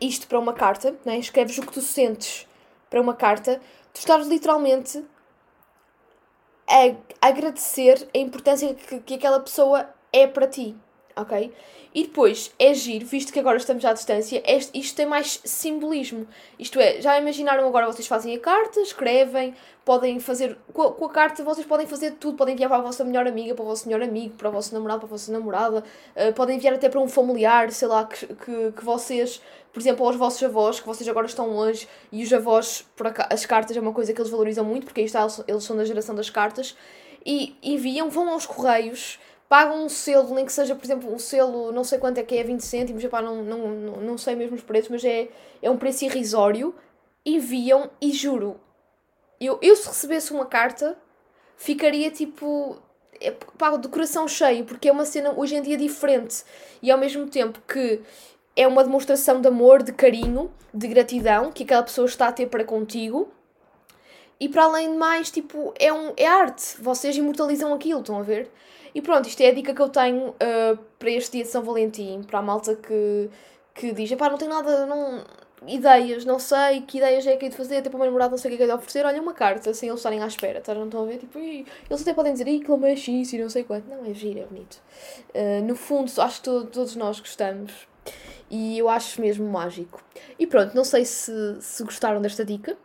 isto 0.00 0.26
para 0.26 0.38
uma 0.38 0.52
carta, 0.52 0.94
né? 1.04 1.18
escreves 1.18 1.56
o 1.58 1.62
que 1.62 1.72
tu 1.72 1.80
sentes 1.80 2.46
para 2.90 3.00
uma 3.00 3.14
carta, 3.14 3.60
tu 3.92 3.98
estás 3.98 4.26
literalmente 4.26 5.02
a 6.68 7.28
agradecer 7.28 8.08
a 8.14 8.18
importância 8.18 8.74
que, 8.74 9.00
que 9.00 9.14
aquela 9.14 9.40
pessoa 9.40 9.88
é 10.12 10.26
para 10.26 10.46
ti, 10.46 10.76
ok? 11.16 11.52
E 11.94 12.02
depois 12.02 12.52
é 12.58 12.74
giro, 12.74 13.06
visto 13.06 13.32
que 13.32 13.40
agora 13.40 13.56
estamos 13.56 13.82
à 13.84 13.94
distância, 13.94 14.42
este, 14.46 14.78
isto 14.78 14.94
tem 14.94 15.06
mais 15.06 15.40
simbolismo. 15.44 16.26
Isto 16.58 16.78
é, 16.78 17.00
já 17.00 17.18
imaginaram 17.18 17.66
agora 17.66 17.86
vocês 17.86 18.06
fazem 18.06 18.36
a 18.36 18.38
carta, 18.38 18.80
escrevem, 18.80 19.54
podem 19.82 20.20
fazer. 20.20 20.58
Com 20.74 20.82
a, 20.82 20.92
com 20.92 21.06
a, 21.06 21.10
carta 21.10 21.42
vocês 21.42 21.66
podem 21.66 21.86
fazer 21.86 22.12
tudo, 22.12 22.36
podem 22.36 22.54
enviar 22.54 22.68
para 22.68 22.80
a 22.80 22.82
vossa 22.82 23.02
melhor 23.02 23.26
amiga, 23.26 23.54
para 23.54 23.64
o 23.64 23.66
vosso 23.66 23.88
melhor 23.88 24.02
amigo, 24.02 24.34
para 24.36 24.50
o 24.50 24.52
vosso 24.52 24.74
namorado, 24.74 25.00
para 25.00 25.06
a 25.06 25.10
vossa 25.10 25.32
namorada, 25.32 25.84
uh, 26.14 26.32
podem 26.34 26.56
enviar 26.56 26.74
até 26.74 26.86
para 26.90 27.00
um 27.00 27.08
familiar, 27.08 27.72
sei 27.72 27.88
lá, 27.88 28.04
que, 28.04 28.26
que, 28.26 28.72
que 28.72 28.84
vocês, 28.84 29.40
por 29.72 29.80
exemplo, 29.80 30.06
aos 30.06 30.16
vossos 30.16 30.42
avós, 30.42 30.78
que 30.78 30.86
vocês 30.86 31.08
agora 31.08 31.26
estão 31.26 31.48
longe, 31.48 31.88
e 32.12 32.22
os 32.22 32.30
avós, 32.30 32.84
por 32.94 33.06
as 33.30 33.46
cartas 33.46 33.74
é 33.74 33.80
uma 33.80 33.92
coisa 33.92 34.12
que 34.12 34.20
eles 34.20 34.30
valorizam 34.30 34.66
muito, 34.66 34.84
porque 34.84 35.00
aí 35.00 35.06
está, 35.06 35.26
eles 35.48 35.64
são 35.64 35.74
da 35.74 35.84
geração 35.86 36.14
das 36.14 36.28
cartas, 36.28 36.76
e 37.24 37.56
enviam, 37.62 38.10
vão 38.10 38.28
aos 38.28 38.44
correios 38.44 39.18
pagam 39.48 39.84
um 39.84 39.88
selo, 39.88 40.34
nem 40.34 40.44
que 40.44 40.52
seja, 40.52 40.74
por 40.74 40.84
exemplo, 40.84 41.12
um 41.12 41.18
selo, 41.18 41.72
não 41.72 41.84
sei 41.84 41.98
quanto 41.98 42.18
é 42.18 42.22
que 42.22 42.36
é, 42.36 42.42
20 42.42 42.60
cêntimos, 42.60 43.02
não, 43.04 43.42
não, 43.42 43.68
não, 43.68 44.00
não 44.00 44.18
sei 44.18 44.34
mesmo 44.34 44.56
os 44.56 44.62
preços, 44.62 44.90
mas 44.90 45.04
é, 45.04 45.28
é 45.62 45.70
um 45.70 45.76
preço 45.76 46.04
irrisório, 46.04 46.74
enviam 47.24 47.90
e 48.00 48.12
juro, 48.12 48.60
eu, 49.40 49.58
eu 49.62 49.76
se 49.76 49.86
recebesse 49.86 50.32
uma 50.32 50.46
carta, 50.46 50.96
ficaria 51.56 52.10
tipo, 52.10 52.78
é, 53.20 53.30
de 53.30 53.88
coração 53.88 54.26
cheio, 54.26 54.64
porque 54.64 54.88
é 54.88 54.92
uma 54.92 55.04
cena 55.04 55.32
hoje 55.36 55.56
em 55.56 55.62
dia 55.62 55.76
diferente 55.76 56.44
e 56.82 56.90
ao 56.90 56.98
mesmo 56.98 57.26
tempo 57.26 57.60
que 57.66 58.00
é 58.54 58.66
uma 58.66 58.82
demonstração 58.82 59.40
de 59.40 59.48
amor, 59.48 59.82
de 59.82 59.92
carinho, 59.92 60.50
de 60.72 60.88
gratidão 60.88 61.52
que 61.52 61.64
aquela 61.64 61.82
pessoa 61.82 62.06
está 62.06 62.28
a 62.28 62.32
ter 62.32 62.46
para 62.46 62.64
contigo. 62.64 63.28
E 64.38 64.48
para 64.48 64.64
além 64.64 64.92
de 64.92 64.98
mais, 64.98 65.30
tipo, 65.30 65.72
é, 65.78 65.90
um, 65.90 66.12
é 66.16 66.26
arte. 66.26 66.76
Vocês 66.80 67.16
imortalizam 67.16 67.72
aquilo, 67.72 68.00
estão 68.00 68.18
a 68.18 68.22
ver? 68.22 68.50
E 68.96 69.02
pronto, 69.02 69.28
isto 69.28 69.42
é 69.42 69.48
a 69.48 69.52
dica 69.52 69.74
que 69.74 69.82
eu 69.82 69.90
tenho 69.90 70.30
uh, 70.30 70.78
para 70.98 71.10
este 71.10 71.32
dia 71.32 71.44
de 71.44 71.50
São 71.50 71.62
Valentim, 71.62 72.22
para 72.22 72.38
a 72.38 72.42
malta 72.42 72.74
que, 72.74 73.28
que 73.74 73.92
diz, 73.92 74.10
pá, 74.14 74.30
não 74.30 74.38
tenho 74.38 74.50
nada, 74.50 74.86
não, 74.86 75.22
ideias, 75.66 76.24
não 76.24 76.38
sei 76.38 76.80
que 76.80 76.96
ideias 76.96 77.26
é 77.26 77.36
que 77.36 77.44
é 77.44 77.48
de 77.50 77.54
fazer, 77.54 77.76
até 77.76 77.90
para 77.90 77.98
o 77.98 78.00
meu 78.00 78.06
namorado 78.06 78.30
não 78.30 78.38
sei 78.38 78.50
o 78.50 78.56
que 78.56 78.62
é 78.62 78.64
que 78.64 78.72
é 78.72 78.74
de 78.74 78.78
oferecer, 78.78 79.04
olha 79.04 79.20
uma 79.20 79.34
carta, 79.34 79.74
sem 79.74 79.90
eles 79.90 80.00
estarem 80.00 80.22
à 80.22 80.26
espera, 80.26 80.62
tá? 80.62 80.74
não 80.74 80.86
estão 80.86 81.02
a 81.02 81.04
ver? 81.04 81.18
Tipo, 81.18 81.38
eles 81.38 81.66
até 82.00 82.14
podem 82.14 82.32
dizer, 82.32 82.48
ih, 82.48 82.60
que 82.60 82.72
é 82.72 82.96
X 82.96 83.34
e 83.34 83.38
não 83.38 83.50
sei 83.50 83.64
quanto. 83.64 83.86
Não, 83.86 84.02
é 84.02 84.14
giro, 84.14 84.40
é 84.40 84.44
bonito. 84.46 84.80
Uh, 85.34 85.62
no 85.62 85.76
fundo, 85.76 86.10
acho 86.16 86.38
que 86.38 86.44
todo, 86.44 86.66
todos 86.70 86.96
nós 86.96 87.20
gostamos 87.20 87.86
e 88.50 88.78
eu 88.78 88.88
acho 88.88 89.20
mesmo 89.20 89.46
mágico. 89.46 90.02
E 90.38 90.46
pronto, 90.46 90.74
não 90.74 90.84
sei 90.84 91.04
se, 91.04 91.60
se 91.60 91.84
gostaram 91.84 92.22
desta 92.22 92.46
dica. 92.46 92.78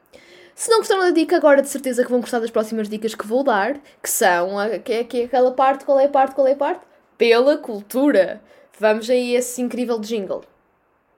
Se 0.62 0.70
não 0.70 0.78
gostaram 0.78 1.02
da 1.02 1.10
dica, 1.10 1.38
agora 1.38 1.60
de 1.60 1.70
certeza 1.70 2.04
que 2.04 2.12
vão 2.12 2.22
gostar 2.22 2.40
das 2.40 2.52
próximas 2.52 2.88
dicas 2.88 3.16
que 3.16 3.26
vou 3.26 3.44
dar, 3.44 3.80
que 4.00 4.08
são 4.08 4.60
a, 4.60 4.78
que, 4.78 4.94
é, 4.94 5.04
que 5.04 5.22
é 5.22 5.24
aquela 5.24 5.50
parte, 5.50 5.84
qual 5.84 6.00
é 6.00 6.06
a 6.06 6.08
parte, 6.08 6.36
qual 6.36 6.46
é 6.46 6.52
a 6.52 6.56
parte? 6.56 6.86
Pela 7.18 7.58
cultura. 7.58 8.40
Vamos 8.80 9.10
aí 9.10 9.36
a 9.36 9.40
esse 9.40 9.60
incrível 9.60 9.98
jingle. 9.98 10.44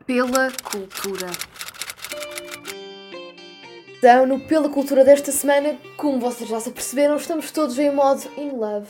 Pela 0.05 0.49
cultura. 0.63 1.27
Então, 3.97 4.25
no 4.25 4.39
Pela 4.39 4.69
Cultura 4.69 5.03
desta 5.03 5.33
semana, 5.33 5.77
como 5.97 6.21
vocês 6.21 6.49
já 6.49 6.61
se 6.61 6.71
perceberam, 6.71 7.17
estamos 7.17 7.51
todos 7.51 7.77
em 7.77 7.91
modo 7.91 8.23
in 8.37 8.51
love, 8.51 8.87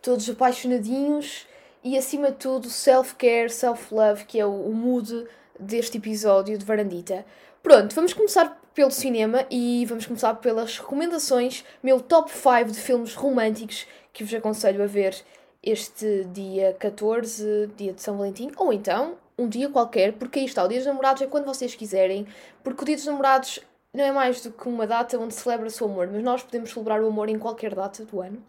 todos 0.00 0.30
apaixonadinhos 0.30 1.46
e, 1.84 1.98
acima 1.98 2.30
de 2.30 2.38
tudo, 2.38 2.70
self-care, 2.70 3.50
self-love, 3.50 4.24
que 4.24 4.40
é 4.40 4.46
o, 4.46 4.50
o 4.50 4.72
mood 4.72 5.26
deste 5.58 5.98
episódio 5.98 6.56
de 6.56 6.64
Varandita. 6.64 7.22
Pronto, 7.62 7.94
vamos 7.94 8.14
começar 8.14 8.58
pelo 8.80 8.90
cinema 8.90 9.44
e 9.50 9.84
vamos 9.84 10.06
começar 10.06 10.36
pelas 10.36 10.78
recomendações, 10.78 11.66
meu 11.82 12.00
top 12.00 12.30
5 12.32 12.72
de 12.72 12.80
filmes 12.80 13.14
românticos 13.14 13.86
que 14.10 14.24
vos 14.24 14.32
aconselho 14.32 14.82
a 14.82 14.86
ver 14.86 15.14
este 15.62 16.24
dia 16.32 16.74
14, 16.78 17.68
dia 17.76 17.92
de 17.92 18.00
São 18.00 18.16
Valentim, 18.16 18.50
ou 18.56 18.72
então 18.72 19.18
um 19.36 19.46
dia 19.46 19.68
qualquer, 19.68 20.14
porque 20.14 20.38
aí 20.38 20.46
está, 20.46 20.64
o 20.64 20.68
Dia 20.68 20.78
dos 20.78 20.86
Namorados 20.86 21.20
é 21.20 21.26
quando 21.26 21.44
vocês 21.44 21.74
quiserem, 21.74 22.26
porque 22.64 22.80
o 22.80 22.86
Dia 22.86 22.96
dos 22.96 23.04
Namorados 23.04 23.60
não 23.92 24.02
é 24.02 24.12
mais 24.12 24.40
do 24.40 24.50
que 24.50 24.66
uma 24.66 24.86
data 24.86 25.18
onde 25.18 25.34
se 25.34 25.42
celebra-se 25.42 25.84
o 25.84 25.86
amor, 25.86 26.08
mas 26.10 26.22
nós 26.22 26.42
podemos 26.42 26.70
celebrar 26.70 27.02
o 27.02 27.08
amor 27.08 27.28
em 27.28 27.38
qualquer 27.38 27.74
data 27.74 28.02
do 28.06 28.22
ano. 28.22 28.42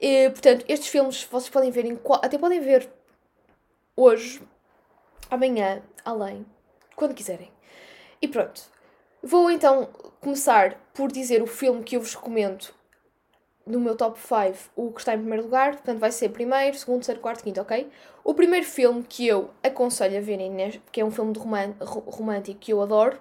E, 0.00 0.30
portanto, 0.30 0.64
estes 0.66 0.88
filmes 0.88 1.24
vocês 1.24 1.50
podem 1.50 1.70
ver, 1.70 1.84
em, 1.84 2.00
até 2.22 2.38
podem 2.38 2.58
ver 2.58 2.88
hoje, 3.94 4.40
amanhã, 5.30 5.82
além, 6.02 6.46
quando 6.96 7.12
quiserem. 7.12 7.52
E 8.22 8.26
pronto, 8.26 8.72
Vou 9.22 9.50
então 9.50 9.88
começar 10.20 10.74
por 10.92 11.12
dizer 11.12 11.42
o 11.42 11.46
filme 11.46 11.84
que 11.84 11.96
eu 11.96 12.00
vos 12.00 12.14
recomendo 12.14 12.66
no 13.64 13.78
meu 13.78 13.96
top 13.96 14.18
5, 14.18 14.70
o 14.74 14.90
que 14.90 15.00
está 15.00 15.14
em 15.14 15.18
primeiro 15.18 15.44
lugar. 15.44 15.72
Portanto, 15.72 15.98
vai 16.00 16.10
ser 16.10 16.30
primeiro, 16.30 16.76
segundo, 16.76 16.98
terceiro, 16.98 17.20
quarto, 17.20 17.44
quinto, 17.44 17.60
ok? 17.60 17.88
O 18.24 18.34
primeiro 18.34 18.66
filme 18.66 19.04
que 19.08 19.26
eu 19.26 19.50
aconselho 19.62 20.18
a 20.18 20.20
verem, 20.20 20.52
que 20.90 21.00
é 21.00 21.04
um 21.04 21.10
filme 21.12 21.32
romântico 22.06 22.58
que 22.58 22.72
eu 22.72 22.82
adoro, 22.82 23.16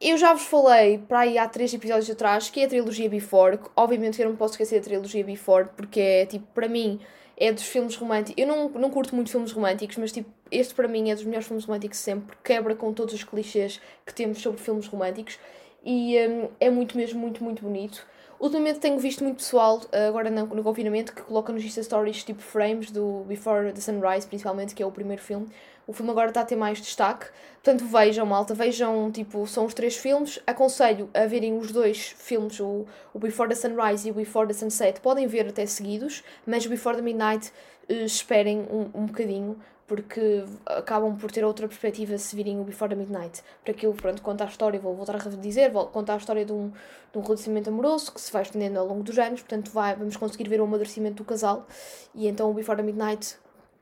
eu 0.00 0.16
já 0.16 0.32
vos 0.32 0.44
falei 0.44 0.98
para 0.98 1.20
aí 1.20 1.36
há 1.36 1.48
três 1.48 1.74
episódios 1.74 2.08
atrás, 2.08 2.48
que 2.48 2.60
é 2.60 2.66
a 2.66 2.68
trilogia 2.68 3.10
Before. 3.10 3.58
Obviamente 3.74 4.22
eu 4.22 4.28
não 4.28 4.36
posso 4.36 4.54
esquecer 4.54 4.78
a 4.78 4.82
trilogia 4.82 5.24
Before, 5.24 5.68
porque 5.76 6.00
é, 6.00 6.26
tipo, 6.26 6.46
para 6.54 6.68
mim, 6.68 7.00
é 7.38 7.52
dos 7.52 7.62
filmes 7.62 7.94
românticos. 7.94 8.34
Eu 8.36 8.46
não, 8.48 8.68
não 8.68 8.90
curto 8.90 9.14
muito 9.14 9.30
filmes 9.30 9.52
românticos, 9.52 9.96
mas 9.96 10.10
tipo, 10.10 10.28
este 10.50 10.74
para 10.74 10.88
mim 10.88 11.10
é 11.10 11.14
dos 11.14 11.24
melhores 11.24 11.46
filmes 11.46 11.64
românticos 11.64 11.98
sempre. 11.98 12.36
Quebra 12.42 12.74
com 12.74 12.92
todos 12.92 13.14
os 13.14 13.22
clichês 13.22 13.80
que 14.04 14.12
temos 14.12 14.38
sobre 14.38 14.60
filmes 14.60 14.86
românticos 14.86 15.38
e 15.84 16.18
um, 16.18 16.48
é 16.58 16.68
muito 16.68 16.96
mesmo, 16.96 17.20
muito, 17.20 17.42
muito 17.42 17.62
bonito. 17.62 18.04
Ultimamente 18.40 18.80
tenho 18.80 18.98
visto 18.98 19.24
muito 19.24 19.38
pessoal, 19.38 19.80
agora 20.08 20.30
no, 20.30 20.46
no 20.46 20.62
confinamento, 20.62 21.12
que 21.12 21.22
coloca 21.22 21.52
nos 21.52 21.64
Insta 21.64 21.82
Stories 21.82 22.22
tipo 22.22 22.40
frames 22.40 22.90
do 22.90 23.24
Before 23.26 23.72
the 23.72 23.80
Sunrise, 23.80 24.26
principalmente, 24.26 24.74
que 24.74 24.82
é 24.82 24.86
o 24.86 24.92
primeiro 24.92 25.22
filme. 25.22 25.48
O 25.88 25.92
filme 25.94 26.10
agora 26.10 26.28
está 26.28 26.42
a 26.42 26.44
ter 26.44 26.54
mais 26.54 26.78
destaque. 26.82 27.28
Portanto, 27.54 27.86
vejam, 27.86 28.26
malta, 28.26 28.52
vejam, 28.52 29.10
tipo, 29.10 29.46
são 29.46 29.64
os 29.64 29.72
três 29.72 29.96
filmes. 29.96 30.38
Aconselho 30.46 31.08
a 31.14 31.24
verem 31.24 31.56
os 31.56 31.72
dois 31.72 32.14
filmes, 32.18 32.60
o, 32.60 32.84
o 33.14 33.18
Before 33.18 33.48
the 33.48 33.54
Sunrise 33.54 34.06
e 34.06 34.10
o 34.10 34.14
Before 34.14 34.46
the 34.46 34.52
Sunset. 34.52 35.00
Podem 35.00 35.26
ver 35.26 35.48
até 35.48 35.64
seguidos, 35.64 36.22
mas 36.46 36.66
o 36.66 36.68
Before 36.68 36.94
the 36.94 37.00
Midnight 37.00 37.50
uh, 37.88 38.04
esperem 38.04 38.68
um, 38.70 38.90
um 38.94 39.06
bocadinho, 39.06 39.58
porque 39.86 40.44
acabam 40.66 41.16
por 41.16 41.32
ter 41.32 41.42
outra 41.42 41.66
perspectiva 41.66 42.18
se 42.18 42.36
virem 42.36 42.60
o 42.60 42.64
Before 42.64 42.90
the 42.90 42.94
Midnight. 42.94 43.42
Para 43.64 43.72
aquilo, 43.72 43.94
pronto, 43.94 44.20
conta 44.20 44.44
a 44.44 44.46
história, 44.46 44.78
vou 44.78 44.94
voltar 44.94 45.16
a 45.16 45.18
dizer, 45.18 45.70
vou 45.70 45.86
contar 45.86 46.12
a 46.12 46.18
história 46.18 46.44
de 46.44 46.52
um, 46.52 46.70
de 47.10 47.18
um 47.18 47.22
relacionamento 47.22 47.70
amoroso 47.70 48.12
que 48.12 48.20
se 48.20 48.30
vai 48.30 48.42
estendendo 48.42 48.78
ao 48.78 48.86
longo 48.86 49.02
dos 49.02 49.18
anos, 49.18 49.40
portanto 49.40 49.70
vai, 49.70 49.96
vamos 49.96 50.18
conseguir 50.18 50.50
ver 50.50 50.60
o 50.60 50.64
amadurecimento 50.64 51.16
do 51.16 51.24
casal. 51.24 51.66
E 52.14 52.28
então 52.28 52.50
o 52.50 52.52
Before 52.52 52.76
the 52.76 52.82
Midnight 52.82 53.38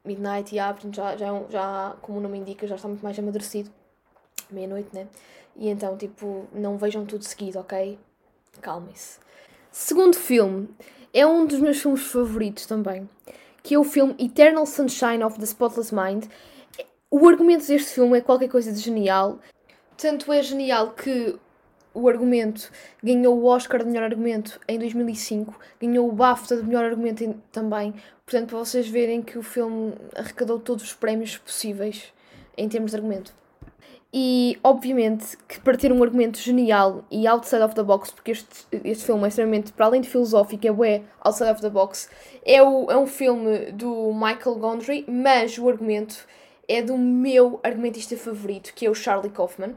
Midnight, 0.07 0.55
yeah, 0.55 0.73
portanto, 0.73 0.95
já, 0.95 1.17
já, 1.17 1.27
é 1.27 1.45
já, 1.51 1.97
como 2.01 2.19
o 2.19 2.21
nome 2.21 2.39
indica, 2.39 2.67
já 2.67 2.77
está 2.77 2.89
muito 2.89 3.03
mais 3.03 3.19
amadurecido. 3.19 3.71
Meia-noite, 4.51 4.91
né? 4.95 5.09
E 5.57 5.69
então, 5.69 5.97
tipo, 5.97 6.47
não 6.53 6.77
vejam 6.77 7.05
tudo 7.05 7.25
seguido, 7.25 7.59
ok? 7.59 7.99
Calmem-se. 8.61 9.19
Segundo 9.71 10.17
filme, 10.17 10.69
é 11.13 11.27
um 11.27 11.47
dos 11.47 11.61
meus 11.61 11.81
filmes 11.81 12.07
favoritos 12.07 12.67
também, 12.67 13.09
que 13.63 13.75
é 13.75 13.79
o 13.79 13.85
filme 13.85 14.15
Eternal 14.19 14.67
Sunshine 14.67 15.25
of 15.25 15.39
the 15.39 15.45
Spotless 15.45 15.95
Mind. 15.95 16.27
O 17.11 17.27
argumento 17.29 17.67
deste 17.67 17.95
filme 17.95 18.19
é 18.19 18.21
qualquer 18.21 18.49
coisa 18.49 18.73
de 18.73 18.79
genial. 18.79 19.39
Tanto 19.97 20.33
é 20.33 20.43
genial 20.43 20.93
que 20.93 21.39
o 21.97 22.09
argumento 22.09 22.71
ganhou 23.03 23.38
o 23.38 23.47
Oscar 23.47 23.83
de 23.83 23.87
melhor 23.87 24.05
argumento 24.05 24.61
em 24.69 24.79
2005, 24.79 25.59
ganhou 25.81 26.07
o 26.07 26.12
BAFTA 26.12 26.57
de 26.59 26.62
melhor 26.62 26.85
argumento 26.85 27.25
em, 27.25 27.33
também. 27.50 27.95
Portanto, 28.26 28.50
para 28.50 28.59
vocês 28.59 28.87
verem 28.87 29.23
que 29.23 29.38
o 29.38 29.43
filme 29.43 29.95
arrecadou 30.15 30.59
todos 30.59 30.85
os 30.85 30.93
prémios 30.93 31.38
possíveis 31.38 32.12
em 32.57 32.69
termos 32.69 32.91
de 32.91 32.99
argumento. 32.99 33.33
E, 34.12 34.59
obviamente, 34.62 35.38
que 35.49 35.59
para 35.61 35.76
ter 35.76 35.91
um 35.91 36.03
argumento 36.03 36.38
genial 36.38 37.03
e 37.11 37.26
outside 37.26 37.62
of 37.62 37.75
the 37.75 37.83
box, 37.83 38.11
porque 38.12 38.33
este, 38.33 38.67
este 38.85 39.07
filme 39.07 39.25
é 39.25 39.29
extremamente, 39.29 39.73
para 39.73 39.87
além 39.87 40.03
de 40.03 40.09
filosófico, 40.09 40.67
é 40.67 40.73
bué 40.73 41.03
outside 41.21 41.50
of 41.50 41.62
the 41.62 41.71
box, 41.71 42.11
é, 42.45 42.62
o, 42.62 42.91
é 42.91 42.97
um 42.97 43.07
filme 43.07 43.73
do 43.73 44.12
Michael 44.12 44.57
Gondry, 44.57 45.05
mas 45.09 45.59
o 45.59 45.69
argumento 45.69 46.26
é 46.69 46.83
do 46.83 46.97
meu 46.99 47.59
argumentista 47.62 48.17
favorito, 48.17 48.73
que 48.75 48.87
é 48.87 48.91
o 48.91 48.95
Charlie 48.95 49.31
Kaufman. 49.31 49.75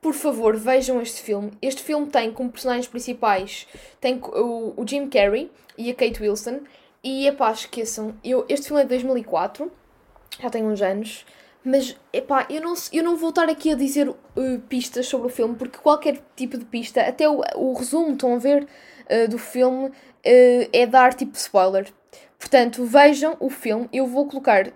Por 0.00 0.14
favor, 0.14 0.56
vejam 0.56 1.00
este 1.02 1.22
filme. 1.22 1.52
Este 1.60 1.82
filme 1.82 2.06
tem 2.06 2.32
como 2.32 2.50
personagens 2.50 2.88
principais 2.88 3.66
tem 4.00 4.18
o, 4.18 4.74
o 4.76 4.86
Jim 4.86 5.08
Carrey 5.08 5.50
e 5.76 5.90
a 5.90 5.94
Kate 5.94 6.22
Wilson. 6.22 6.60
E 7.02 7.26
epá, 7.26 7.50
esqueçam, 7.52 8.14
eu, 8.22 8.44
este 8.48 8.66
filme 8.66 8.82
é 8.82 8.84
de 8.84 8.90
2004, 8.90 9.72
já 10.38 10.50
tem 10.50 10.62
uns 10.62 10.82
anos, 10.82 11.24
mas 11.64 11.96
epá, 12.12 12.46
eu 12.50 12.60
não, 12.60 12.74
eu 12.92 13.02
não 13.02 13.16
vou 13.16 13.30
estar 13.30 13.48
aqui 13.48 13.72
a 13.72 13.74
dizer 13.74 14.06
uh, 14.08 14.16
pistas 14.68 15.06
sobre 15.06 15.28
o 15.28 15.30
filme, 15.30 15.54
porque 15.54 15.78
qualquer 15.78 16.20
tipo 16.36 16.58
de 16.58 16.64
pista, 16.66 17.00
até 17.00 17.26
o, 17.26 17.40
o 17.56 17.72
resumo, 17.72 18.12
estão 18.12 18.34
a 18.34 18.38
ver, 18.38 18.64
uh, 18.64 19.28
do 19.30 19.38
filme, 19.38 19.88
uh, 19.88 19.92
é 20.72 20.86
dar 20.86 21.14
tipo 21.14 21.34
spoiler. 21.36 21.90
Portanto, 22.38 22.84
vejam 22.84 23.34
o 23.40 23.48
filme, 23.48 23.88
eu 23.92 24.06
vou 24.06 24.26
colocar 24.26 24.66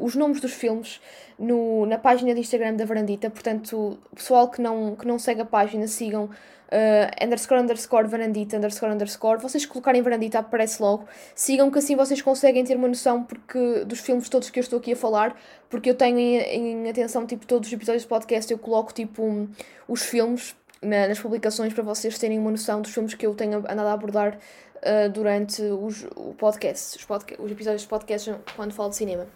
os 0.00 0.14
nomes 0.14 0.40
dos 0.40 0.52
filmes 0.52 1.00
no, 1.38 1.86
na 1.86 1.98
página 1.98 2.34
de 2.34 2.40
Instagram 2.40 2.74
da 2.74 2.84
Varandita, 2.84 3.30
portanto, 3.30 3.98
o 4.10 4.16
pessoal 4.16 4.48
que 4.48 4.60
não, 4.60 4.94
que 4.94 5.06
não 5.06 5.18
segue 5.18 5.40
a 5.40 5.44
página, 5.44 5.86
sigam 5.86 6.30
uh, 6.74 7.24
underscore 7.24 7.60
underscore 7.60 8.08
varandita 8.08 8.56
underscore 8.56 8.92
underscore. 8.92 9.40
Vocês 9.40 9.66
colocarem 9.66 10.02
varandita 10.02 10.38
aparece 10.38 10.82
logo. 10.82 11.06
Sigam 11.34 11.70
que 11.70 11.78
assim 11.78 11.96
vocês 11.96 12.20
conseguem 12.20 12.64
ter 12.64 12.76
uma 12.76 12.88
noção 12.88 13.22
porque, 13.22 13.84
dos 13.84 14.00
filmes 14.00 14.28
todos 14.28 14.50
que 14.50 14.58
eu 14.58 14.62
estou 14.62 14.78
aqui 14.78 14.92
a 14.92 14.96
falar, 14.96 15.36
porque 15.68 15.90
eu 15.90 15.94
tenho 15.94 16.18
em, 16.18 16.86
em 16.86 16.90
atenção 16.90 17.26
tipo 17.26 17.46
todos 17.46 17.68
os 17.68 17.72
episódios 17.72 18.04
do 18.04 18.08
podcast, 18.08 18.50
eu 18.50 18.58
coloco 18.58 18.92
tipo 18.92 19.22
um, 19.22 19.48
os 19.88 20.02
filmes 20.02 20.54
na, 20.82 21.08
nas 21.08 21.18
publicações 21.18 21.72
para 21.72 21.82
vocês 21.82 22.18
terem 22.18 22.38
uma 22.38 22.50
noção 22.50 22.82
dos 22.82 22.92
filmes 22.92 23.14
que 23.14 23.26
eu 23.26 23.34
tenho 23.34 23.58
andado 23.58 23.86
a 23.86 23.92
abordar 23.92 24.38
uh, 24.76 25.08
durante 25.10 25.62
os, 25.62 26.04
o 26.16 26.34
podcast, 26.34 26.96
os, 26.96 27.04
podca 27.04 27.40
os 27.42 27.50
episódios 27.50 27.82
de 27.82 27.88
podcast 27.88 28.34
quando 28.56 28.72
falo 28.72 28.90
de 28.90 28.96
cinema. 28.96 29.26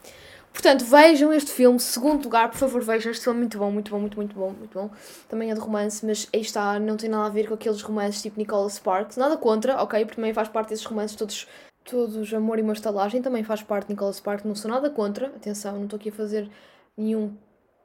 Portanto, 0.52 0.84
vejam 0.84 1.32
este 1.32 1.52
filme. 1.52 1.78
Segundo 1.78 2.24
lugar, 2.24 2.50
por 2.50 2.58
favor, 2.58 2.82
vejam 2.82 3.12
este 3.12 3.24
filme. 3.24 3.40
Muito 3.40 3.58
bom, 3.58 3.70
muito 3.70 3.90
bom, 3.90 4.00
muito, 4.00 4.16
muito 4.16 4.34
bom, 4.34 4.50
muito 4.50 4.74
bom. 4.78 4.90
Também 5.28 5.50
é 5.50 5.54
de 5.54 5.60
romance, 5.60 6.04
mas 6.04 6.28
aí 6.34 6.40
está, 6.40 6.78
não 6.78 6.96
tem 6.96 7.08
nada 7.08 7.26
a 7.26 7.28
ver 7.28 7.46
com 7.46 7.54
aqueles 7.54 7.80
romances 7.80 8.22
tipo 8.22 8.38
Nicolas 8.38 8.74
Sparks. 8.74 9.16
Nada 9.16 9.36
contra, 9.36 9.80
ok? 9.82 10.04
Porque 10.04 10.16
também 10.16 10.34
faz 10.34 10.48
parte 10.48 10.70
desses 10.70 10.84
romances 10.84 11.16
todos, 11.16 11.46
todos 11.84 12.34
amor 12.34 12.58
e 12.58 12.62
uma 12.62 12.72
estalagem. 12.72 13.22
Também 13.22 13.44
faz 13.44 13.62
parte 13.62 13.86
de 13.86 13.92
Nicolas 13.92 14.16
Sparks. 14.16 14.44
Não 14.44 14.54
sou 14.54 14.70
nada 14.70 14.90
contra. 14.90 15.28
Atenção, 15.28 15.76
não 15.76 15.84
estou 15.84 15.96
aqui 15.96 16.08
a 16.08 16.12
fazer 16.12 16.50
nenhum. 16.96 17.36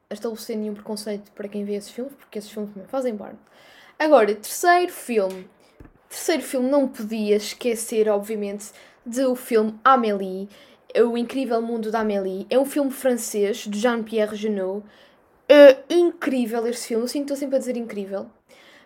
a 0.10 0.14
estabelecer 0.14 0.58
nenhum 0.58 0.74
preconceito 0.74 1.32
para 1.34 1.48
quem 1.48 1.64
vê 1.66 1.76
esses 1.76 1.92
filmes, 1.92 2.14
porque 2.16 2.40
esses 2.40 2.50
filmes 2.50 2.74
também 2.74 2.88
fazem 2.88 3.16
parte. 3.16 3.40
Agora, 4.00 4.34
terceiro 4.34 4.92
filme. 4.92 5.48
Terceiro 6.13 6.43
filme 6.43 6.70
não 6.70 6.88
podia 6.88 7.38
esquecer, 7.38 8.08
obviamente, 8.08 8.67
do 9.03 9.34
filme 9.36 9.74
Amélie 9.84 10.48
o 11.01 11.17
Incrível 11.17 11.60
Mundo 11.60 11.89
da 11.89 12.01
Amélie. 12.01 12.46
É 12.51 12.60
um 12.60 12.65
filme 12.65 12.91
francês 12.91 13.65
de 13.67 13.79
Jean-Pierre 13.79 14.36
Jeunet. 14.36 14.84
É 15.50 15.79
incrível 15.89 16.67
este 16.67 16.89
filme. 16.89 17.03
Eu 17.03 17.08
sinto 17.08 17.36
sempre 17.36 17.55
a 17.55 17.60
dizer 17.60 17.75
incrível. 17.75 18.27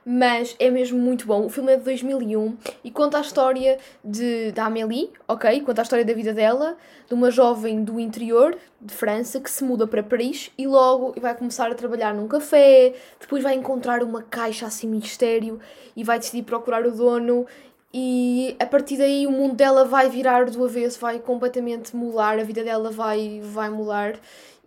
Mas 0.09 0.55
é 0.57 0.69
mesmo 0.69 0.97
muito 0.97 1.27
bom. 1.27 1.47
O 1.47 1.49
filme 1.49 1.73
é 1.73 1.75
de 1.75 1.83
2001 1.83 2.55
e 2.81 2.89
conta 2.89 3.17
a 3.17 3.21
história 3.21 3.77
de, 4.01 4.53
da 4.53 4.67
Amélie, 4.67 5.09
ok? 5.27 5.59
Conta 5.59 5.81
a 5.81 5.83
história 5.83 6.05
da 6.05 6.13
vida 6.13 6.33
dela, 6.33 6.77
de 7.09 7.13
uma 7.13 7.29
jovem 7.29 7.83
do 7.83 7.99
interior 7.99 8.55
de 8.79 8.93
França 8.93 9.37
que 9.37 9.51
se 9.51 9.65
muda 9.65 9.85
para 9.85 10.01
Paris 10.01 10.49
e 10.57 10.65
logo 10.65 11.13
vai 11.19 11.35
começar 11.35 11.69
a 11.69 11.75
trabalhar 11.75 12.13
num 12.13 12.25
café. 12.25 12.93
Depois 13.19 13.43
vai 13.43 13.55
encontrar 13.55 14.01
uma 14.01 14.21
caixa 14.21 14.65
assim 14.65 14.87
mistério 14.87 15.59
e 15.93 16.05
vai 16.05 16.17
decidir 16.17 16.43
procurar 16.43 16.87
o 16.87 16.91
dono 16.91 17.45
e 17.93 18.55
a 18.59 18.65
partir 18.65 18.97
daí 18.97 19.25
o 19.25 19.31
mundo 19.31 19.55
dela 19.55 19.83
vai 19.83 20.09
virar 20.09 20.45
do 20.45 20.63
avesso, 20.63 20.99
vai 20.99 21.19
completamente 21.19 21.95
mudar, 21.95 22.39
a 22.39 22.43
vida 22.43 22.63
dela 22.63 22.91
vai, 22.91 23.41
vai 23.43 23.69
mudar. 23.69 24.19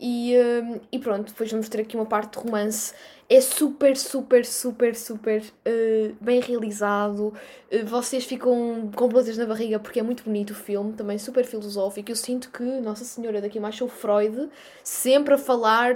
E, 0.03 0.35
um, 0.39 0.81
e 0.91 0.99
pronto, 0.99 1.27
depois 1.27 1.51
vamos 1.53 1.69
ter 1.69 1.83
aqui 1.83 1.95
uma 1.95 2.07
parte 2.07 2.39
de 2.39 2.43
romance. 2.43 2.95
É 3.29 3.39
super, 3.39 3.95
super, 3.99 4.47
super, 4.47 4.97
super 4.97 5.43
uh, 5.43 6.17
bem 6.19 6.41
realizado. 6.41 7.35
Uh, 7.71 7.85
vocês 7.85 8.25
ficam 8.25 8.91
com 8.97 9.09
bolsas 9.09 9.37
na 9.37 9.45
barriga 9.45 9.79
porque 9.79 10.01
é 10.01 10.03
muito 10.03 10.25
bonito 10.25 10.53
o 10.53 10.55
filme, 10.55 10.95
também 10.95 11.19
super 11.19 11.45
filosófico. 11.45 12.11
Eu 12.11 12.17
sinto 12.17 12.51
que, 12.51 12.63
Nossa 12.63 13.05
Senhora, 13.05 13.43
daqui 13.43 13.61
mais 13.61 13.77
sou 13.77 13.89
Freud, 13.89 14.49
sempre 14.83 15.35
a 15.35 15.39
falar 15.39 15.93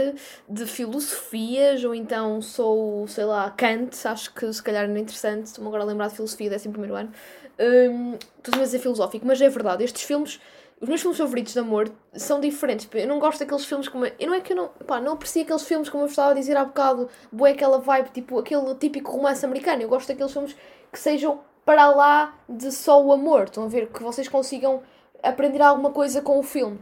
de 0.47 0.67
filosofias, 0.67 1.83
ou 1.83 1.95
então 1.95 2.43
sou, 2.43 3.09
sei 3.09 3.25
lá, 3.25 3.51
Kant, 3.53 4.07
acho 4.07 4.35
que 4.35 4.53
se 4.53 4.63
calhar 4.63 4.85
é 4.85 4.99
interessante. 4.99 5.47
Estou-me 5.47 5.69
agora 5.69 5.83
a 5.83 5.87
lembrar 5.87 6.09
de 6.09 6.17
filosofia, 6.17 6.53
11 6.55 6.69
primeiro 6.69 6.95
ano. 6.95 7.11
Um, 7.59 8.15
estou 8.15 8.61
a 8.61 8.65
dizer 8.65 8.81
filosófico, 8.81 9.27
mas 9.27 9.41
é 9.41 9.49
verdade, 9.49 9.83
estes 9.83 10.03
filmes 10.03 10.41
os 10.85 10.89
meus 10.89 11.01
filmes 11.01 11.19
favoritos 11.19 11.55
de 11.55 11.59
amor 11.59 11.91
são 12.13 12.41
diferentes. 12.41 12.87
Eu 12.93 13.09
não 13.09 13.19
gosto 13.19 13.41
daqueles 13.41 13.65
filmes 13.65 13.89
como. 13.89 14.05
Eu 14.05 14.27
não 14.27 14.35
é 14.35 14.41
que 14.41 14.53
eu 14.53 14.57
não. 14.57 14.69
Pá, 14.87 15.01
não 15.01 15.15
aprecio 15.15 15.43
aqueles 15.43 15.63
filmes 15.63 15.89
como 15.89 16.05
eu 16.05 16.09
estava 16.09 16.33
a 16.33 16.35
dizer 16.35 16.57
há 16.57 16.65
bocado, 16.65 17.09
boé 17.33 17.53
aquela 17.53 17.79
vibe, 17.79 18.11
tipo 18.11 18.39
aquele 18.39 18.75
típico 18.75 19.11
romance 19.11 19.45
americano. 19.45 19.81
Eu 19.81 19.89
gosto 19.89 20.09
daqueles 20.09 20.33
filmes 20.33 20.55
que 20.93 20.99
sejam 20.99 21.41
para 21.65 21.89
lá 21.89 22.39
de 22.47 22.71
só 22.71 23.03
o 23.03 23.13
amor. 23.13 23.45
Estão 23.45 23.65
a 23.65 23.69
ver? 23.69 23.89
Que 23.89 24.03
vocês 24.03 24.29
consigam 24.29 24.83
aprender 25.23 25.63
alguma 25.63 25.91
coisa 25.91 26.21
com 26.21 26.39
o 26.39 26.43
filme. 26.43 26.79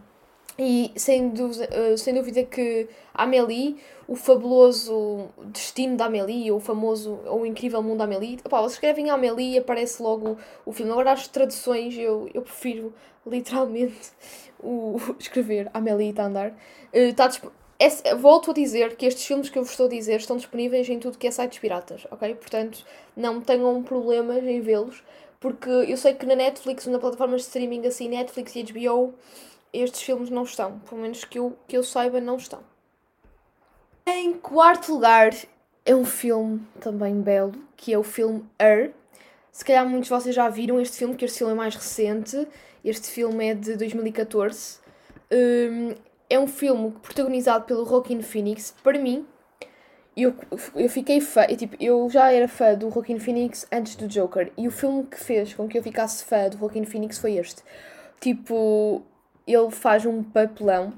E 0.59 0.93
sem 0.97 1.31
dúvida, 1.31 1.69
uh, 1.73 1.97
sem 1.97 2.13
dúvida 2.13 2.43
que 2.45 2.89
Amélie, 3.15 3.77
o 4.07 4.15
fabuloso 4.15 5.29
destino 5.47 5.97
da 5.97 6.07
Amélie, 6.07 6.51
ou 6.51 6.59
o 6.59 6.61
famoso, 6.61 7.19
ou 7.27 7.41
o 7.41 7.47
incrível 7.47 7.83
mundo 7.83 7.99
da 7.99 8.05
Amélie, 8.05 8.39
opá, 8.45 8.61
vocês 8.61 8.75
escrevem 8.75 9.09
Amélie 9.09 9.55
e 9.55 9.59
aparece 9.59 10.03
logo 10.03 10.37
o 10.67 10.73
filme. 10.73 10.93
Agora 10.93 11.13
as 11.13 11.27
traduções 11.27 11.97
eu, 11.97 12.29
eu 12.35 12.43
prefiro 12.43 12.93
literalmente 13.27 14.11
o, 14.61 14.97
escrever 15.19 15.71
Amélie 15.73 16.11
está 16.11 16.25
a 16.25 16.27
andar. 16.27 16.51
Uh, 16.93 17.15
tá 17.15 17.31
é, 17.79 18.15
volto 18.15 18.53
a 18.53 18.55
dizer 18.55 18.95
que 18.95 19.07
estes 19.07 19.27
filmes 19.27 19.51
que 19.51 19.59
eu 19.59 19.65
vos 19.65 19.73
estou 19.73 19.87
a 19.87 19.89
dizer 19.89 20.21
estão 20.21 20.37
disponíveis 20.37 20.89
em 20.89 21.01
tudo 21.01 21.19
que 21.19 21.27
é 21.27 21.31
sites 21.33 21.59
piratas, 21.59 22.07
ok? 22.13 22.33
Portanto, 22.37 22.87
não 23.17 23.41
tenham 23.41 23.83
problemas 23.83 24.45
em 24.45 24.61
vê-los, 24.61 25.03
porque 25.41 25.69
eu 25.69 25.97
sei 25.97 26.15
que 26.15 26.25
na 26.25 26.37
Netflix, 26.37 26.87
na 26.87 27.01
plataformas 27.01 27.41
de 27.41 27.49
streaming 27.49 27.85
assim, 27.85 28.09
Netflix 28.09 28.55
e 28.55 28.63
HBO, 28.63 29.15
estes 29.73 30.03
filmes 30.03 30.31
não 30.31 30.43
estão. 30.45 30.79
Pelo 30.81 31.01
menos 31.01 31.25
que 31.25 31.39
eu, 31.39 31.57
que 31.67 31.77
eu 31.77 31.83
saiba, 31.83 32.21
não 32.21 32.37
estão. 32.37 32.61
Em 34.07 34.35
quarto 34.35 34.93
lugar, 34.93 35.33
é 35.85 35.95
um 35.95 36.05
filme 36.05 36.61
também 36.81 37.21
belo, 37.21 37.55
que 37.77 37.93
é 37.93 37.99
o 37.99 38.03
filme 38.03 38.45
Her. 38.61 38.93
Se 39.51 39.65
calhar 39.65 39.87
muitos 39.87 40.09
de 40.09 40.15
vocês 40.15 40.35
já 40.35 40.49
viram 40.49 40.81
este 40.81 40.97
filme, 40.99 41.15
que 41.15 41.25
este 41.25 41.39
filme 41.39 41.53
é 41.53 41.57
mais 41.57 41.75
recente. 41.75 42.49
Este 42.85 43.09
filme 43.09 43.49
é 43.49 43.55
de 43.55 43.77
2014. 43.77 44.79
Um, 45.31 45.95
é 46.29 46.39
um 46.39 46.47
filme 46.47 46.91
protagonizado 47.03 47.65
pelo 47.65 47.85
Joaquin 47.85 48.23
Phoenix. 48.23 48.75
Para 48.83 48.99
mim, 48.99 49.27
eu, 50.17 50.35
eu 50.75 50.89
fiquei 50.89 51.21
fã, 51.21 51.45
eu, 51.49 51.57
tipo, 51.57 51.77
eu 51.81 52.09
já 52.11 52.33
era 52.33 52.49
fã 52.49 52.75
do 52.75 52.91
Joaquin 52.91 53.19
Phoenix 53.19 53.67
antes 53.71 53.97
do 53.97 54.09
Joker. 54.09 54.53
E 54.57 54.67
o 54.67 54.71
filme 54.71 55.05
que 55.05 55.19
fez 55.19 55.55
com 55.55 55.69
que 55.69 55.79
eu 55.79 55.83
ficasse 55.83 56.25
fã 56.25 56.49
do 56.49 56.59
Joaquin 56.59 56.85
Phoenix 56.85 57.19
foi 57.19 57.35
este. 57.35 57.63
Tipo, 58.21 59.03
ele 59.47 59.71
faz 59.71 60.07
um 60.07 60.23
papelão. 60.23 60.93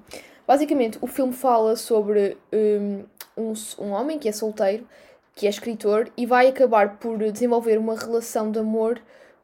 Basicamente, 0.46 0.98
o 1.00 1.06
filme 1.06 1.32
fala 1.32 1.76
sobre 1.76 2.36
um, 2.52 3.04
um, 3.36 3.52
um 3.78 3.90
homem 3.92 4.18
que 4.18 4.28
é 4.28 4.32
solteiro, 4.32 4.86
que 5.34 5.46
é 5.46 5.50
escritor, 5.50 6.10
e 6.16 6.26
vai 6.26 6.48
acabar 6.48 6.98
por 6.98 7.18
desenvolver 7.32 7.78
uma 7.78 7.96
relação 7.96 8.50
de 8.50 8.58
amor 8.58 9.00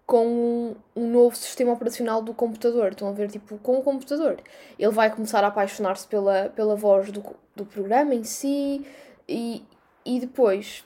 com 0.06 0.26
um, 0.26 0.76
um, 0.96 1.08
novo 1.08 1.36
sistema 1.36 1.72
operacional 1.72 2.20
do 2.20 2.34
computador. 2.34 2.90
Estão 2.90 3.08
a 3.08 3.12
ver, 3.12 3.30
tipo, 3.30 3.56
com 3.58 3.78
o 3.78 3.82
computador. 3.82 4.38
Ele 4.78 4.90
vai 4.90 5.08
começar 5.08 5.42
a 5.44 5.46
apaixonar-se 5.46 6.06
pela, 6.06 6.50
pela 6.50 6.74
voz 6.74 7.10
do, 7.12 7.22
do 7.54 7.64
programa 7.64 8.14
em 8.14 8.24
si 8.24 8.84
e, 9.28 9.64
e 10.04 10.18
depois 10.18 10.84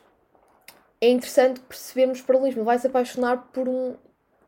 é 1.01 1.09
interessante 1.09 1.61
percebermos 1.61 2.21
paralelismo. 2.21 2.61
Ele 2.61 2.67
vai 2.67 2.79
se 2.79 2.87
apaixonar 2.87 3.49
por 3.53 3.67
um, 3.67 3.95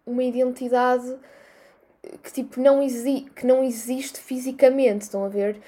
uma 0.04 0.22
identidade 0.22 1.16
que 2.22 2.32
tipo 2.32 2.60
não, 2.60 2.82
exi 2.82 3.26
que 3.34 3.46
não 3.46 3.62
existe 3.62 4.18
fisicamente, 4.20 5.02
estão 5.02 5.24
a 5.24 5.28
ver? 5.28 5.60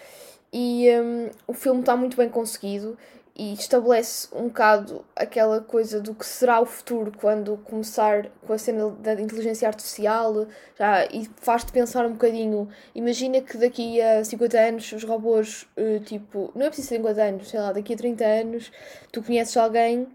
E 0.52 0.88
um, 1.00 1.30
o 1.46 1.52
filme 1.52 1.80
está 1.80 1.96
muito 1.96 2.16
bem 2.16 2.28
conseguido 2.28 2.96
e 3.38 3.52
estabelece 3.54 4.26
um 4.34 4.48
bocado 4.48 5.04
aquela 5.14 5.60
coisa 5.60 6.00
do 6.00 6.12
que 6.12 6.26
será 6.26 6.60
o 6.60 6.66
futuro 6.66 7.12
quando 7.16 7.56
começar 7.58 8.26
com 8.44 8.52
a 8.52 8.58
cena 8.58 8.90
da 8.90 9.14
inteligência 9.14 9.68
artificial 9.68 10.48
já, 10.76 11.04
e 11.06 11.30
faz-te 11.36 11.70
pensar 11.70 12.04
um 12.04 12.12
bocadinho. 12.12 12.68
Imagina 12.96 13.40
que 13.40 13.56
daqui 13.56 14.00
a 14.02 14.24
50 14.24 14.58
anos 14.58 14.92
os 14.92 15.04
robôs, 15.04 15.68
uh, 15.76 16.00
tipo, 16.00 16.50
não 16.54 16.66
é 16.66 16.68
preciso 16.68 16.88
50 16.88 17.22
anos, 17.22 17.48
sei 17.48 17.60
lá, 17.60 17.72
daqui 17.72 17.94
a 17.94 17.96
30 17.96 18.24
anos 18.24 18.72
tu 19.12 19.22
conheces 19.22 19.56
alguém 19.56 20.08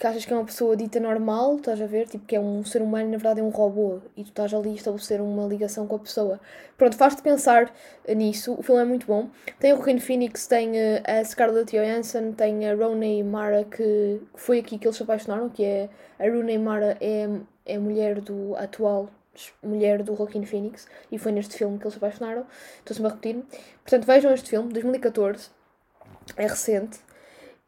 que 0.00 0.06
achas 0.06 0.24
que 0.24 0.32
é 0.32 0.36
uma 0.36 0.46
pessoa 0.46 0.74
dita 0.74 0.98
normal, 0.98 1.56
estás 1.56 1.78
a 1.78 1.86
ver? 1.86 2.08
Tipo, 2.08 2.24
que 2.24 2.34
é 2.34 2.40
um 2.40 2.64
ser 2.64 2.80
humano, 2.80 3.10
na 3.10 3.18
verdade 3.18 3.40
é 3.40 3.42
um 3.42 3.50
robô, 3.50 3.98
e 4.16 4.24
tu 4.24 4.30
estás 4.30 4.54
ali 4.54 4.70
a 4.70 4.74
estabelecer 4.74 5.20
uma 5.20 5.46
ligação 5.46 5.86
com 5.86 5.96
a 5.96 5.98
pessoa. 5.98 6.40
Pronto, 6.78 6.96
faz-te 6.96 7.20
pensar 7.20 7.70
nisso. 8.08 8.54
O 8.54 8.62
filme 8.62 8.80
é 8.80 8.84
muito 8.86 9.06
bom. 9.06 9.28
Tem 9.58 9.74
o 9.74 9.76
Joaquin 9.76 9.98
Phoenix, 9.98 10.46
tem 10.46 10.70
uh, 10.70 11.02
a 11.04 11.22
Scarlett 11.22 11.76
Johansson, 11.76 12.32
tem 12.32 12.66
a 12.66 12.74
Rooney 12.74 13.22
Mara, 13.22 13.62
que 13.64 14.22
foi 14.34 14.60
aqui 14.60 14.78
que 14.78 14.86
eles 14.86 14.96
se 14.96 15.02
apaixonaram, 15.02 15.50
que 15.50 15.62
é 15.62 15.90
a 16.18 16.24
Rooney 16.24 16.56
Mara 16.56 16.96
é, 16.98 17.28
é 17.66 17.78
mulher 17.78 18.22
do 18.22 18.56
atual 18.56 19.10
mulher 19.62 20.02
do 20.02 20.16
Joaquin 20.16 20.46
Phoenix, 20.46 20.88
e 21.12 21.18
foi 21.18 21.30
neste 21.30 21.56
filme 21.58 21.78
que 21.78 21.84
eles 21.84 21.92
se 21.92 21.98
apaixonaram. 21.98 22.46
Estou-se 22.78 23.04
a 23.04 23.08
repetir. 23.08 23.44
Portanto, 23.84 24.06
vejam 24.06 24.32
este 24.32 24.48
filme, 24.48 24.72
2014, 24.72 25.50
é 26.38 26.46
recente 26.46 27.09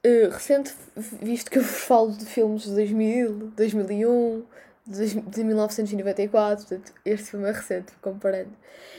Uh, 0.04 0.30
recente, 0.30 0.74
visto 0.96 1.50
que 1.50 1.58
eu 1.58 1.62
vos 1.62 1.82
falo 1.82 2.10
de 2.10 2.26
filmes 2.26 2.62
de 2.62 2.74
2000, 2.74 3.52
2001, 3.56 4.44
de, 4.84 5.20
de 5.20 5.44
1994, 5.44 6.66
portanto, 6.66 6.92
este 7.04 7.30
filme 7.30 7.48
é 7.48 7.52
recente, 7.52 7.92
comparando. 8.02 8.50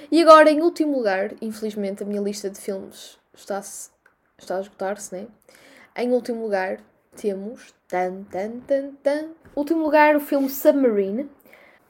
E 0.09 0.21
agora, 0.21 0.49
em 0.49 0.61
último 0.61 0.95
lugar, 0.97 1.33
infelizmente, 1.41 2.03
a 2.03 2.05
minha 2.05 2.21
lista 2.21 2.49
de 2.49 2.59
filmes 2.59 3.17
está, 3.33 3.61
está 4.37 4.57
a 4.57 4.61
esgotar-se, 4.61 5.13
né? 5.13 5.27
Em 5.95 6.09
último 6.11 6.41
lugar, 6.41 6.79
temos. 7.15 7.73
Tan, 7.87 8.23
tan, 8.23 8.59
tan, 8.61 8.91
tan. 9.03 9.29
Último 9.55 9.83
lugar, 9.83 10.15
o 10.15 10.19
filme 10.19 10.49
Submarine. 10.49 11.29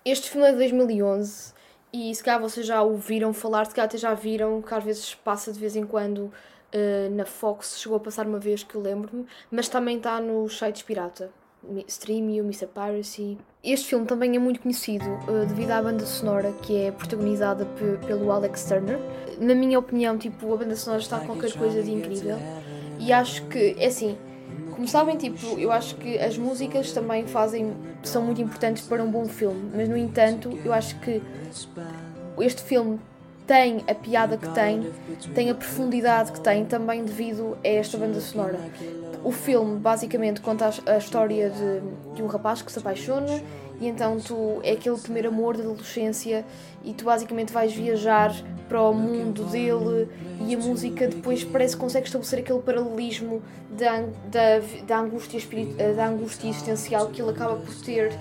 Este 0.04 0.30
filme 0.30 0.48
é 0.48 0.52
de 0.52 0.58
2011 0.58 1.54
e 1.94 2.14
se 2.14 2.24
calhar 2.24 2.42
vocês 2.42 2.66
já 2.66 2.82
ouviram 2.82 3.32
falar, 3.32 3.66
se 3.66 3.74
calhar 3.74 3.88
até 3.88 3.98
já 3.98 4.14
viram, 4.14 4.62
que 4.62 4.74
às 4.74 4.84
vezes 4.84 5.16
passa 5.16 5.54
de 5.54 5.60
vez 5.60 5.76
em 5.76 5.86
quando 5.86 6.34
uh, 6.74 7.16
na 7.16 7.26
Fox, 7.26 7.80
chegou 7.80 7.98
a 7.98 8.00
passar 8.00 8.26
uma 8.26 8.40
vez 8.40 8.64
que 8.64 8.76
eu 8.76 8.82
lembro-me, 8.82 9.26
mas 9.52 9.68
também 9.68 9.98
está 9.98 10.20
nos 10.20 10.58
sites 10.58 10.82
pirata. 10.84 11.30
Streamio, 11.88 12.44
Mr. 12.44 12.68
Piracy. 12.68 13.38
Este 13.64 13.88
filme 13.88 14.06
também 14.06 14.36
é 14.36 14.40
muito 14.40 14.60
conhecido 14.60 15.06
uh, 15.06 15.46
devido 15.48 15.72
à 15.72 15.82
banda 15.82 16.06
sonora 16.06 16.52
que 16.62 16.76
é 16.76 16.92
protagonizada 16.92 17.66
pelo 18.06 18.32
Alex 18.32 18.66
Turner. 18.66 19.00
Na 19.40 19.56
minha 19.56 19.80
opinião, 19.80 20.18
tipo, 20.18 20.54
a 20.54 20.58
banda 20.58 20.76
sonora 20.76 21.02
está 21.02 21.20
qualquer 21.22 21.54
coisa 21.54 21.82
de 21.82 21.92
incrível. 21.92 22.38
E 23.00 23.14
acho 23.14 23.46
que, 23.48 23.76
é 23.80 23.88
assim, 23.88 24.18
como 24.72 24.88
sabem, 24.88 25.16
tipo, 25.16 25.58
eu 25.58 25.72
acho 25.72 25.96
que 25.96 26.18
as 26.18 26.38
músicas 26.38 26.92
também 26.92 27.26
fazem, 27.28 27.74
são 28.04 28.22
muito 28.22 28.42
importantes 28.42 28.86
para 28.86 29.02
um 29.02 29.10
bom 29.10 29.26
filme, 29.26 29.72
mas 29.74 29.88
no 29.88 29.96
entanto, 29.96 30.58
eu 30.66 30.74
acho 30.74 31.00
que 31.00 31.22
este 32.40 32.62
filme 32.64 33.00
tem 33.46 33.84
a 33.88 33.94
piada 33.94 34.38
que 34.38 34.48
tem, 34.50 34.92
tem 35.34 35.50
a 35.50 35.56
profundidade 35.56 36.32
que 36.32 36.40
tem 36.40 36.66
também 36.66 37.04
devido 37.04 37.58
a 37.64 37.68
esta 37.68 37.98
banda 37.98 38.20
sonora. 38.20 38.60
O 39.24 39.32
filme 39.32 39.78
basicamente 39.78 40.42
conta 40.42 40.70
a, 40.86 40.98
história 40.98 41.50
de, 41.50 42.16
de 42.16 42.24
um 42.24 42.28
rapaz 42.28 42.62
que 42.62 42.72
se 42.72 42.80
apaixona 42.80 43.42
e 43.80 43.88
então 43.88 44.18
tu 44.20 44.60
é 44.64 44.72
aquele 44.72 44.98
primeiro 44.98 45.30
amor 45.30 45.58
da 45.58 45.64
adolescência 45.64 46.46
e 46.84 46.94
tu 46.94 47.06
basicamente 47.06 47.52
vais 47.52 47.74
viajar 47.74 48.34
para 48.68 48.82
o 48.82 48.94
mundo 48.94 49.44
dele 49.46 50.08
e 50.48 50.56
a 50.56 50.58
música 50.58 51.08
depois 51.08 51.44
parece 51.44 51.76
que 51.76 51.82
consegue 51.82 52.06
estabelecer 52.06 52.40
aquele 52.40 52.60
paralelismo 52.60 53.42
da, 53.70 54.02
da, 54.32 54.62
da, 54.86 55.00
angústia, 55.00 55.40
da 55.96 56.08
angústia 56.08 56.50
existencial 56.50 57.08
que 57.08 57.22
ele 57.22 57.32
acaba 57.32 57.56
por 57.56 57.76
ter 57.76 58.12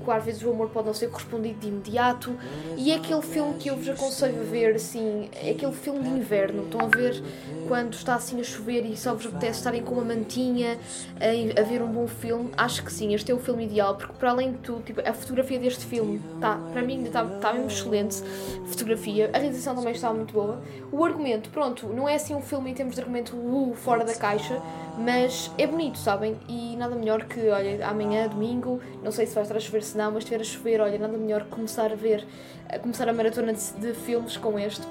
porque 0.00 0.10
às 0.10 0.24
vezes 0.24 0.42
o 0.42 0.50
amor 0.50 0.70
pode 0.70 0.86
não 0.86 0.94
ser 0.94 1.08
correspondido 1.08 1.60
de 1.60 1.68
imediato. 1.68 2.34
E 2.76 2.90
é 2.90 2.96
aquele 2.96 3.22
filme 3.22 3.54
que 3.54 3.68
eu 3.68 3.76
vos 3.76 3.88
aconselho 3.88 4.40
a 4.40 4.44
ver, 4.44 4.74
assim, 4.74 5.28
é 5.32 5.50
aquele 5.50 5.72
filme 5.72 6.02
de 6.02 6.08
inverno. 6.08 6.64
Estão 6.64 6.80
a 6.80 6.86
ver 6.86 7.22
quando 7.68 7.92
está 7.92 8.14
assim 8.14 8.40
a 8.40 8.44
chover 8.44 8.84
e 8.84 8.96
só 8.96 9.14
vos 9.14 9.26
apetece 9.26 9.58
estarem 9.58 9.82
com 9.82 9.94
uma 9.94 10.04
mantinha 10.04 10.78
a, 11.20 11.60
a 11.60 11.62
ver 11.62 11.82
um 11.82 11.88
bom 11.88 12.06
filme? 12.06 12.50
Acho 12.56 12.82
que 12.82 12.92
sim, 12.92 13.14
este 13.14 13.30
é 13.30 13.34
o 13.34 13.38
filme 13.38 13.64
ideal, 13.64 13.96
porque 13.96 14.14
para 14.14 14.30
além 14.30 14.52
de 14.52 14.58
tudo, 14.58 14.82
tipo, 14.82 15.00
a 15.08 15.12
fotografia 15.12 15.58
deste 15.58 15.84
filme 15.84 16.20
tá, 16.40 16.58
para 16.72 16.82
mim 16.82 17.04
está 17.04 17.24
tá 17.24 17.52
mesmo 17.52 17.68
excelente. 17.68 18.22
Fotografia, 18.66 19.30
a 19.32 19.38
realização 19.38 19.74
também 19.74 19.92
está 19.92 20.12
muito 20.12 20.32
boa. 20.32 20.60
O 20.90 21.04
argumento, 21.04 21.50
pronto, 21.50 21.86
não 21.88 22.08
é 22.08 22.14
assim 22.14 22.34
um 22.34 22.42
filme 22.42 22.70
em 22.70 22.74
termos 22.74 22.94
de 22.94 23.00
argumento 23.00 23.36
uh, 23.36 23.74
fora 23.74 24.04
da 24.04 24.14
caixa, 24.14 24.60
mas 24.98 25.50
é 25.56 25.66
bonito, 25.66 25.98
sabem? 25.98 26.36
E 26.48 26.76
nada 26.76 26.94
melhor 26.94 27.24
que, 27.24 27.48
olha, 27.48 27.86
amanhã, 27.86 28.28
domingo, 28.28 28.80
não 29.02 29.10
sei 29.10 29.26
se 29.26 29.34
vai 29.34 29.42
estar 29.42 29.56
a 29.56 29.60
chover 29.60 29.82
se 29.82 29.96
não, 29.96 30.12
mas 30.12 30.24
estiver 30.24 30.40
a 30.40 30.44
chover, 30.44 30.80
olha, 30.80 30.98
nada 30.98 31.16
melhor 31.16 31.44
que 31.44 31.50
começar 31.50 31.92
a 31.92 31.94
ver, 31.94 32.26
a 32.68 32.78
começar 32.78 33.08
a 33.08 33.12
maratona 33.12 33.52
de, 33.52 33.72
de 33.74 33.94
filmes 33.94 34.36
com 34.36 34.58
este 34.58 34.86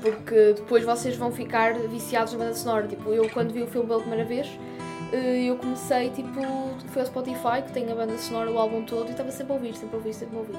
porque 0.00 0.54
depois 0.54 0.84
vocês 0.84 1.16
vão 1.16 1.30
ficar 1.30 1.74
viciados 1.74 2.32
na 2.32 2.38
banda 2.38 2.54
sonora. 2.54 2.86
Tipo, 2.86 3.10
eu 3.10 3.28
quando 3.30 3.52
vi 3.52 3.62
o 3.62 3.66
filme 3.66 3.86
pela 3.86 4.00
primeira 4.00 4.24
vez, 4.24 4.48
eh, 5.12 5.44
eu 5.44 5.56
comecei, 5.56 6.10
tipo, 6.10 6.40
foi 6.88 7.02
ao 7.02 7.06
Spotify, 7.06 7.62
que 7.64 7.72
tem 7.72 7.90
a 7.90 7.94
banda 7.94 8.16
sonora, 8.18 8.50
o 8.50 8.58
álbum 8.58 8.82
todo, 8.84 9.08
e 9.08 9.10
estava 9.10 9.30
sempre 9.30 9.52
a 9.52 9.56
ouvir, 9.56 9.74
sempre 9.74 9.96
a 9.96 9.98
ouvir, 9.98 10.14
sempre 10.14 10.36
a 10.36 10.40
ouvir. 10.40 10.56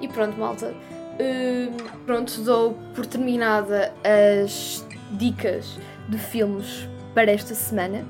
E 0.00 0.08
pronto, 0.08 0.38
malta. 0.38 0.74
Eh, 1.18 1.68
pronto, 2.04 2.40
dou 2.42 2.76
por 2.94 3.06
terminada 3.06 3.92
as 4.04 4.84
dicas 5.12 5.78
de 6.08 6.18
filmes 6.18 6.86
para 7.16 7.32
esta 7.32 7.54
semana, 7.54 8.04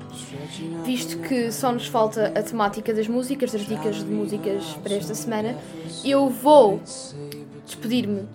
visto 0.83 1.19
que 1.19 1.49
só 1.49 1.71
nos 1.71 1.87
falta 1.87 2.27
a 2.37 2.43
temática 2.43 2.93
das 2.93 3.07
músicas, 3.07 3.53
das 3.53 3.65
dicas 3.65 4.03
de 4.03 4.11
músicas 4.11 4.77
para 4.83 4.95
esta 4.95 5.15
semana, 5.15 5.55
eu 6.03 6.27
vou 6.27 6.81
despedir-me 7.65 8.27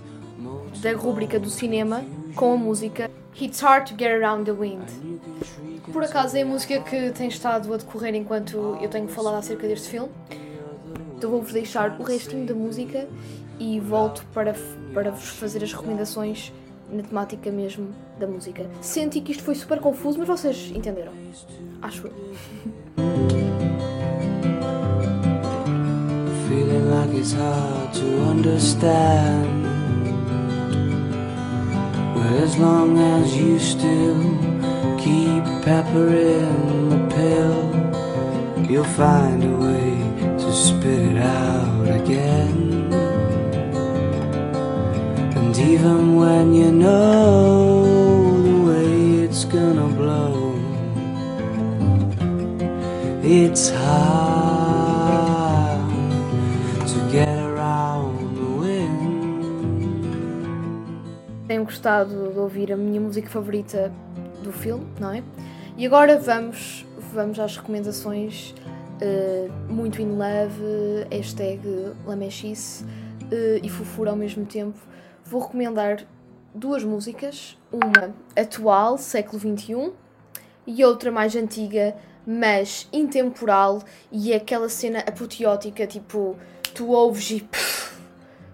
da 0.80 0.94
rubrica 0.94 1.38
do 1.38 1.50
cinema 1.50 2.02
com 2.34 2.54
a 2.54 2.56
música 2.56 3.10
It's 3.38 3.60
Hard 3.60 3.90
to 3.90 3.94
Get 3.98 4.12
Around 4.12 4.46
the 4.46 4.52
Wind. 4.52 4.88
Por 5.92 6.04
acaso 6.04 6.38
é 6.38 6.40
a 6.40 6.46
música 6.46 6.80
que 6.80 7.10
tem 7.10 7.28
estado 7.28 7.74
a 7.74 7.76
decorrer 7.76 8.14
enquanto 8.14 8.78
eu 8.80 8.88
tenho 8.88 9.08
falado 9.08 9.34
acerca 9.34 9.68
deste 9.68 9.90
filme. 9.90 10.08
Então 11.18 11.30
vou-vos 11.30 11.52
deixar 11.52 12.00
o 12.00 12.02
restinho 12.02 12.46
da 12.46 12.54
música 12.54 13.06
e 13.60 13.78
volto 13.78 14.24
para, 14.32 14.54
para 14.94 15.10
vos 15.10 15.28
fazer 15.28 15.62
as 15.62 15.70
recomendações 15.70 16.50
na 16.92 17.02
temática 17.02 17.50
mesmo 17.50 17.88
da 18.18 18.26
música. 18.26 18.66
Senti 18.80 19.20
que 19.20 19.32
isto 19.32 19.42
foi 19.42 19.54
super 19.54 19.80
confuso, 19.80 20.18
mas 20.18 20.28
vocês 20.28 20.70
entenderam. 20.74 21.12
Acho 21.80 22.06
eu. 22.06 22.12
Feeling 26.48 26.90
like 26.90 27.16
it's 27.16 27.32
hard 27.32 27.92
to 27.94 28.04
understand. 28.30 29.62
But 32.14 32.44
as 32.44 32.56
long 32.58 32.98
as 32.98 33.34
you 33.34 33.58
still 33.58 34.16
keep 34.98 35.42
pepper 35.64 36.08
in 36.14 36.88
the 36.90 37.00
pill, 37.14 37.70
you'll 38.68 38.84
find 38.84 39.42
a 39.42 39.56
way 39.58 39.96
to 40.38 40.52
spit 40.52 41.00
it 41.00 41.18
out 41.18 41.88
again. 41.88 42.71
And 45.52 45.68
even 45.68 46.16
when 46.16 46.54
you 46.54 46.72
know 46.72 47.84
the 48.42 48.56
way 48.64 49.24
it's 49.24 49.44
gonna 49.44 49.86
blow, 49.86 50.54
it's 53.22 53.68
hard 53.68 54.98
to 56.88 56.98
get 57.12 57.28
around 57.28 58.34
the 58.34 58.48
wind. 58.62 59.44
Tenho 61.46 61.64
gostado 61.66 62.32
de 62.32 62.38
ouvir 62.38 62.72
a 62.72 62.76
minha 62.78 63.02
música 63.02 63.28
favorita 63.28 63.92
do 64.42 64.52
filme, 64.52 64.86
não 64.98 65.12
é? 65.12 65.22
E 65.76 65.84
agora 65.84 66.18
vamos, 66.18 66.86
vamos 67.12 67.38
às 67.38 67.58
recomendações. 67.58 68.54
Uh, 69.02 69.52
muito 69.70 70.00
in 70.00 70.16
love, 70.16 71.06
hashtag 71.10 71.60
lamechice 72.06 72.84
uh, 72.84 73.60
e 73.62 73.68
fofura 73.68 74.12
ao 74.12 74.16
mesmo 74.16 74.46
tempo 74.46 74.78
vou 75.32 75.40
recomendar 75.40 76.06
duas 76.54 76.84
músicas, 76.84 77.58
uma 77.72 78.14
atual, 78.36 78.98
século 78.98 79.40
XXI, 79.40 79.90
e 80.66 80.84
outra 80.84 81.10
mais 81.10 81.34
antiga, 81.34 81.96
mas 82.26 82.86
intemporal, 82.92 83.82
e 84.10 84.30
é 84.30 84.36
aquela 84.36 84.68
cena 84.68 84.98
apoteótica, 84.98 85.86
tipo, 85.86 86.36
tu 86.74 86.90
ouves 86.90 87.30
e 87.30 87.48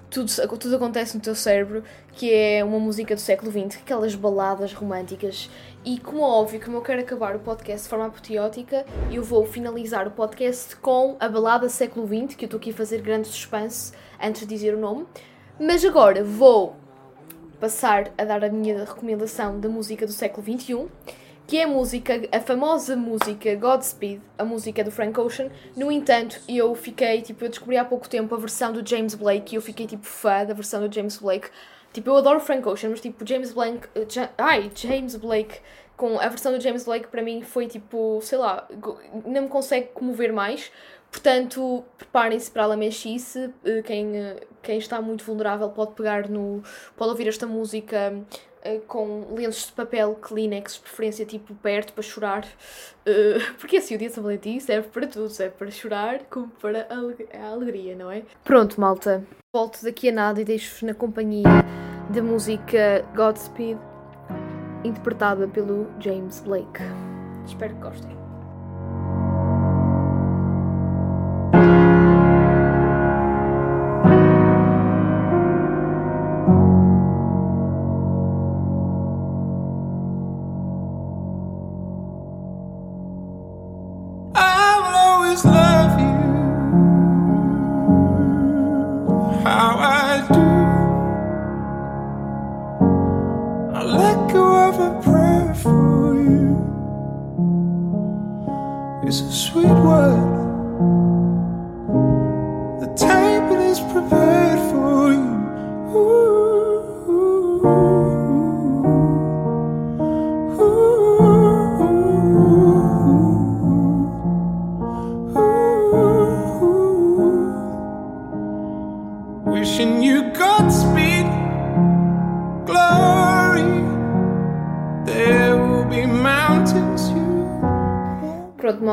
tudo, 0.08 0.30
tudo 0.56 0.76
acontece 0.76 1.16
no 1.16 1.20
teu 1.20 1.34
cérebro, 1.34 1.82
que 2.12 2.32
é 2.32 2.62
uma 2.62 2.78
música 2.78 3.12
do 3.16 3.20
século 3.20 3.50
XX, 3.50 3.80
aquelas 3.82 4.14
baladas 4.14 4.72
românticas. 4.72 5.50
E 5.84 5.98
como 5.98 6.20
é 6.20 6.22
óbvio, 6.22 6.64
como 6.64 6.76
eu 6.76 6.82
quero 6.82 7.00
acabar 7.00 7.34
o 7.34 7.40
podcast 7.40 7.82
de 7.82 7.88
forma 7.88 8.06
apoteótica, 8.06 8.86
eu 9.10 9.24
vou 9.24 9.44
finalizar 9.44 10.06
o 10.06 10.12
podcast 10.12 10.76
com 10.76 11.16
a 11.18 11.28
balada 11.28 11.68
século 11.68 12.06
XX, 12.06 12.36
que 12.36 12.44
eu 12.44 12.46
estou 12.46 12.58
aqui 12.58 12.70
a 12.70 12.74
fazer 12.74 13.02
grande 13.02 13.26
suspense 13.26 13.92
antes 14.22 14.42
de 14.42 14.46
dizer 14.46 14.76
o 14.76 14.78
nome. 14.78 15.04
Mas 15.60 15.84
agora 15.84 16.22
vou 16.22 16.76
passar 17.58 18.12
a 18.16 18.24
dar 18.24 18.44
a 18.44 18.48
minha 18.48 18.84
recomendação 18.84 19.58
da 19.58 19.68
música 19.68 20.06
do 20.06 20.12
século 20.12 20.46
XXI, 20.46 20.86
que 21.48 21.58
é 21.58 21.64
a 21.64 21.66
música, 21.66 22.28
a 22.30 22.38
famosa 22.38 22.94
música 22.94 23.56
Godspeed, 23.56 24.20
a 24.38 24.44
música 24.44 24.84
do 24.84 24.92
Frank 24.92 25.18
Ocean. 25.18 25.50
No 25.74 25.90
entanto, 25.90 26.40
eu 26.48 26.72
fiquei, 26.76 27.22
tipo, 27.22 27.44
eu 27.44 27.48
descobri 27.48 27.76
há 27.76 27.84
pouco 27.84 28.08
tempo 28.08 28.32
a 28.36 28.38
versão 28.38 28.72
do 28.72 28.88
James 28.88 29.16
Blake 29.16 29.52
e 29.52 29.56
eu 29.56 29.62
fiquei, 29.62 29.84
tipo, 29.84 30.06
fã 30.06 30.44
da 30.44 30.54
versão 30.54 30.86
do 30.86 30.94
James 30.94 31.16
Blake. 31.18 31.48
Tipo, 31.92 32.10
eu 32.10 32.16
adoro 32.18 32.38
Frank 32.38 32.68
Ocean, 32.68 32.90
mas, 32.90 33.00
tipo, 33.00 33.26
James 33.26 33.52
Blake... 33.52 33.88
Uh, 33.96 34.28
ai, 34.38 34.70
James 34.76 35.16
Blake 35.16 35.58
com 35.96 36.20
a 36.20 36.28
versão 36.28 36.52
do 36.52 36.60
James 36.60 36.84
Blake 36.84 37.08
para 37.08 37.20
mim 37.20 37.42
foi, 37.42 37.66
tipo, 37.66 38.20
sei 38.22 38.38
lá, 38.38 38.68
não 39.26 39.42
me 39.42 39.48
consegue 39.48 39.88
comover 39.88 40.32
mais, 40.32 40.70
Portanto, 41.10 41.84
preparem-se 41.96 42.50
para 42.50 42.64
a 42.64 42.66
lamechice. 42.66 43.50
Eh, 43.64 43.82
quem, 43.82 44.16
eh, 44.16 44.40
quem 44.62 44.78
está 44.78 45.00
muito 45.00 45.24
vulnerável 45.24 45.68
pode 45.70 45.92
pegar 45.92 46.28
no. 46.28 46.62
pode 46.96 47.10
ouvir 47.10 47.28
esta 47.28 47.46
música 47.46 48.12
uh, 48.64 48.80
com 48.86 49.34
lenços 49.34 49.66
de 49.66 49.72
papel 49.72 50.14
Kleenex, 50.16 50.78
preferência 50.78 51.24
tipo 51.24 51.54
perto, 51.54 51.92
para 51.92 52.02
chorar. 52.02 52.46
Porque 53.58 53.78
assim, 53.78 53.94
o 53.94 53.98
dia 53.98 54.08
de 54.08 54.14
São 54.14 54.22
Valentim 54.22 54.60
serve 54.60 54.88
para 54.88 55.06
tudo, 55.06 55.30
serve 55.30 55.54
para 55.56 55.70
chorar 55.70 56.24
como 56.30 56.48
para 56.48 56.86
a 57.32 57.48
alegria, 57.48 57.96
não 57.96 58.10
é? 58.10 58.22
Pronto, 58.44 58.78
malta. 58.80 59.24
Volto 59.54 59.82
daqui 59.82 60.10
a 60.10 60.12
nada 60.12 60.40
e 60.40 60.44
deixo-vos 60.44 60.82
na 60.82 60.94
companhia 60.94 61.48
da 62.10 62.22
música 62.22 63.04
Godspeed, 63.14 63.78
interpretada 64.84 65.48
pelo 65.48 65.86
James 66.00 66.40
Blake. 66.40 66.80
Espero 67.46 67.74
que 67.74 67.80
gostem. 67.80 68.17
It's 99.08 99.22
a 99.22 99.32
sweet 99.32 99.64
word. 99.64 100.37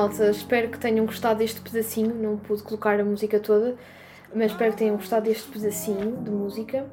Malta, 0.06 0.30
espero 0.30 0.70
que 0.70 0.78
tenham 0.78 1.06
gostado 1.06 1.40
deste 1.40 1.60
pedacinho. 1.62 2.14
Não 2.14 2.38
pude 2.38 2.62
colocar 2.62 3.00
a 3.00 3.04
música 3.04 3.40
toda, 3.40 3.76
mas 4.34 4.52
espero 4.52 4.72
que 4.72 4.78
tenham 4.78 4.96
gostado 4.96 5.26
deste 5.26 5.50
pedacinho 5.52 6.18
de 6.18 6.30
música. 6.30 6.86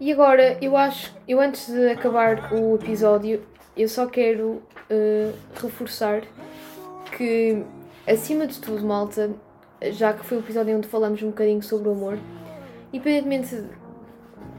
E 0.00 0.12
agora, 0.12 0.58
eu 0.60 0.76
acho, 0.76 1.14
eu 1.26 1.40
antes 1.40 1.68
de 1.68 1.90
acabar 1.90 2.52
o 2.52 2.74
episódio, 2.74 3.42
eu 3.76 3.88
só 3.88 4.06
quero 4.06 4.62
eh, 4.90 5.32
reforçar 5.60 6.22
que, 7.16 7.62
acima 8.06 8.46
de 8.46 8.58
tudo, 8.58 8.84
malta, 8.84 9.30
já 9.92 10.12
que 10.12 10.24
foi 10.24 10.38
o 10.38 10.40
episódio 10.40 10.76
onde 10.76 10.88
falamos 10.88 11.22
um 11.22 11.28
bocadinho 11.28 11.62
sobre 11.62 11.88
o 11.88 11.92
amor, 11.92 12.18
independentemente 12.92 13.56
de 13.56 13.68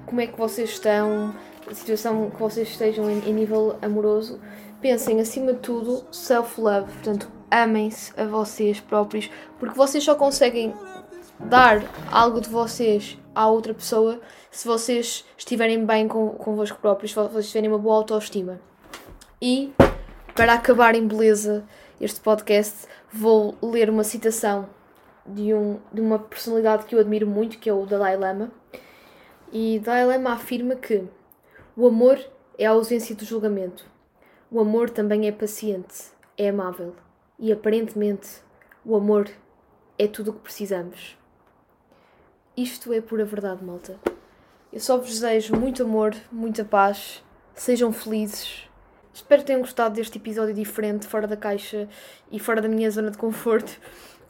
como 0.05 0.21
é 0.21 0.27
que 0.27 0.37
vocês 0.37 0.69
estão, 0.69 1.33
a 1.69 1.73
situação 1.73 2.29
que 2.29 2.39
vocês 2.39 2.69
estejam 2.69 3.09
em, 3.09 3.29
em 3.29 3.33
nível 3.33 3.77
amoroso, 3.81 4.39
pensem 4.81 5.19
acima 5.21 5.53
de 5.53 5.59
tudo 5.59 6.03
self-love, 6.11 6.91
portanto, 6.91 7.38
amem-se 7.51 8.13
a 8.19 8.25
vocês 8.25 8.79
próprios, 8.79 9.29
porque 9.59 9.75
vocês 9.75 10.03
só 10.03 10.15
conseguem 10.15 10.73
dar 11.39 11.81
algo 12.11 12.41
de 12.41 12.49
vocês 12.49 13.17
à 13.33 13.47
outra 13.47 13.73
pessoa 13.73 14.19
se 14.51 14.67
vocês 14.67 15.25
estiverem 15.37 15.85
bem 15.85 16.07
com, 16.07 16.29
convosco 16.29 16.79
próprios, 16.79 17.11
se 17.11 17.15
vocês 17.15 17.47
tiverem 17.47 17.69
uma 17.69 17.77
boa 17.77 17.95
autoestima. 17.95 18.59
E, 19.41 19.71
para 20.35 20.53
acabar 20.53 20.95
em 20.95 21.07
beleza 21.07 21.63
este 22.01 22.19
podcast, 22.19 22.87
vou 23.11 23.55
ler 23.61 23.89
uma 23.89 24.03
citação 24.03 24.67
de, 25.25 25.53
um, 25.53 25.79
de 25.93 26.01
uma 26.01 26.19
personalidade 26.19 26.85
que 26.85 26.95
eu 26.95 26.99
admiro 26.99 27.27
muito, 27.27 27.57
que 27.57 27.69
é 27.69 27.73
o 27.73 27.85
Dalai 27.85 28.17
Lama. 28.17 28.51
E 29.51 29.79
Dalai 29.79 30.05
Lama 30.05 30.33
afirma 30.33 30.75
que 30.75 31.05
o 31.75 31.87
amor 31.87 32.19
é 32.57 32.65
a 32.65 32.71
ausência 32.71 33.15
do 33.15 33.23
julgamento. 33.23 33.85
O 34.51 34.59
amor 34.59 34.89
também 34.89 35.27
é 35.27 35.31
paciente, 35.31 36.11
é 36.37 36.49
amável. 36.49 36.95
E 37.39 37.51
aparentemente, 37.51 38.41
o 38.83 38.95
amor 38.95 39.29
é 39.97 40.07
tudo 40.07 40.31
o 40.31 40.33
que 40.33 40.41
precisamos. 40.41 41.17
Isto 42.55 42.91
é 42.91 42.99
pura 42.99 43.23
verdade, 43.23 43.63
malta. 43.63 43.97
Eu 44.71 44.79
só 44.79 44.97
vos 44.97 45.09
desejo 45.09 45.55
muito 45.55 45.83
amor, 45.83 46.13
muita 46.31 46.65
paz. 46.65 47.23
Sejam 47.53 47.91
felizes. 47.93 48.69
Espero 49.13 49.41
que 49.41 49.47
tenham 49.47 49.61
gostado 49.61 49.95
deste 49.95 50.17
episódio 50.17 50.53
diferente, 50.53 51.07
fora 51.07 51.27
da 51.27 51.35
caixa 51.35 51.87
e 52.31 52.39
fora 52.39 52.61
da 52.61 52.67
minha 52.67 52.91
zona 52.91 53.11
de 53.11 53.17
conforto. 53.17 53.79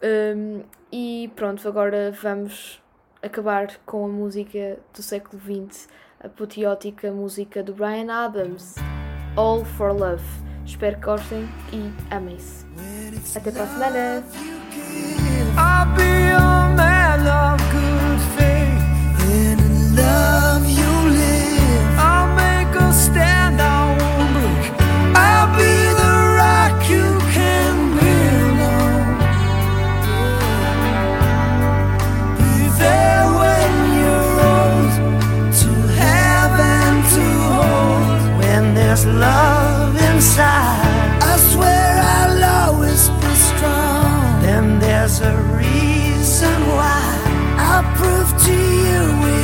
Um, 0.02 0.64
e 0.92 1.32
pronto, 1.36 1.68
agora 1.68 2.12
vamos 2.22 2.82
acabar 3.22 3.80
com 3.86 4.06
a 4.06 4.08
música 4.08 4.80
do 4.94 5.02
século 5.02 5.42
XX, 5.42 5.90
a 6.20 6.28
apoteótica 6.28 7.12
música 7.12 7.62
do 7.62 7.74
Brian 7.74 8.12
Adams, 8.12 8.76
All 9.36 9.66
for 9.66 9.92
Love. 9.92 10.24
Espero 10.66 10.98
que 10.98 11.06
gostem 11.06 11.44
e 11.74 12.14
amem-se. 12.14 12.59
Até 13.36 13.52
para 13.52 13.64
a 13.64 13.68
semana! 13.68 14.24
I'll 15.58 15.96
be 15.96 16.32
a 16.32 16.76
man 16.76 17.28
of 17.28 17.60
good 17.72 18.22
faith. 18.36 18.84
And 19.30 19.60
in 19.60 19.96
love 19.96 20.70
you 20.70 20.90
prove 48.00 48.32
to 48.46 48.54
you 48.54 49.39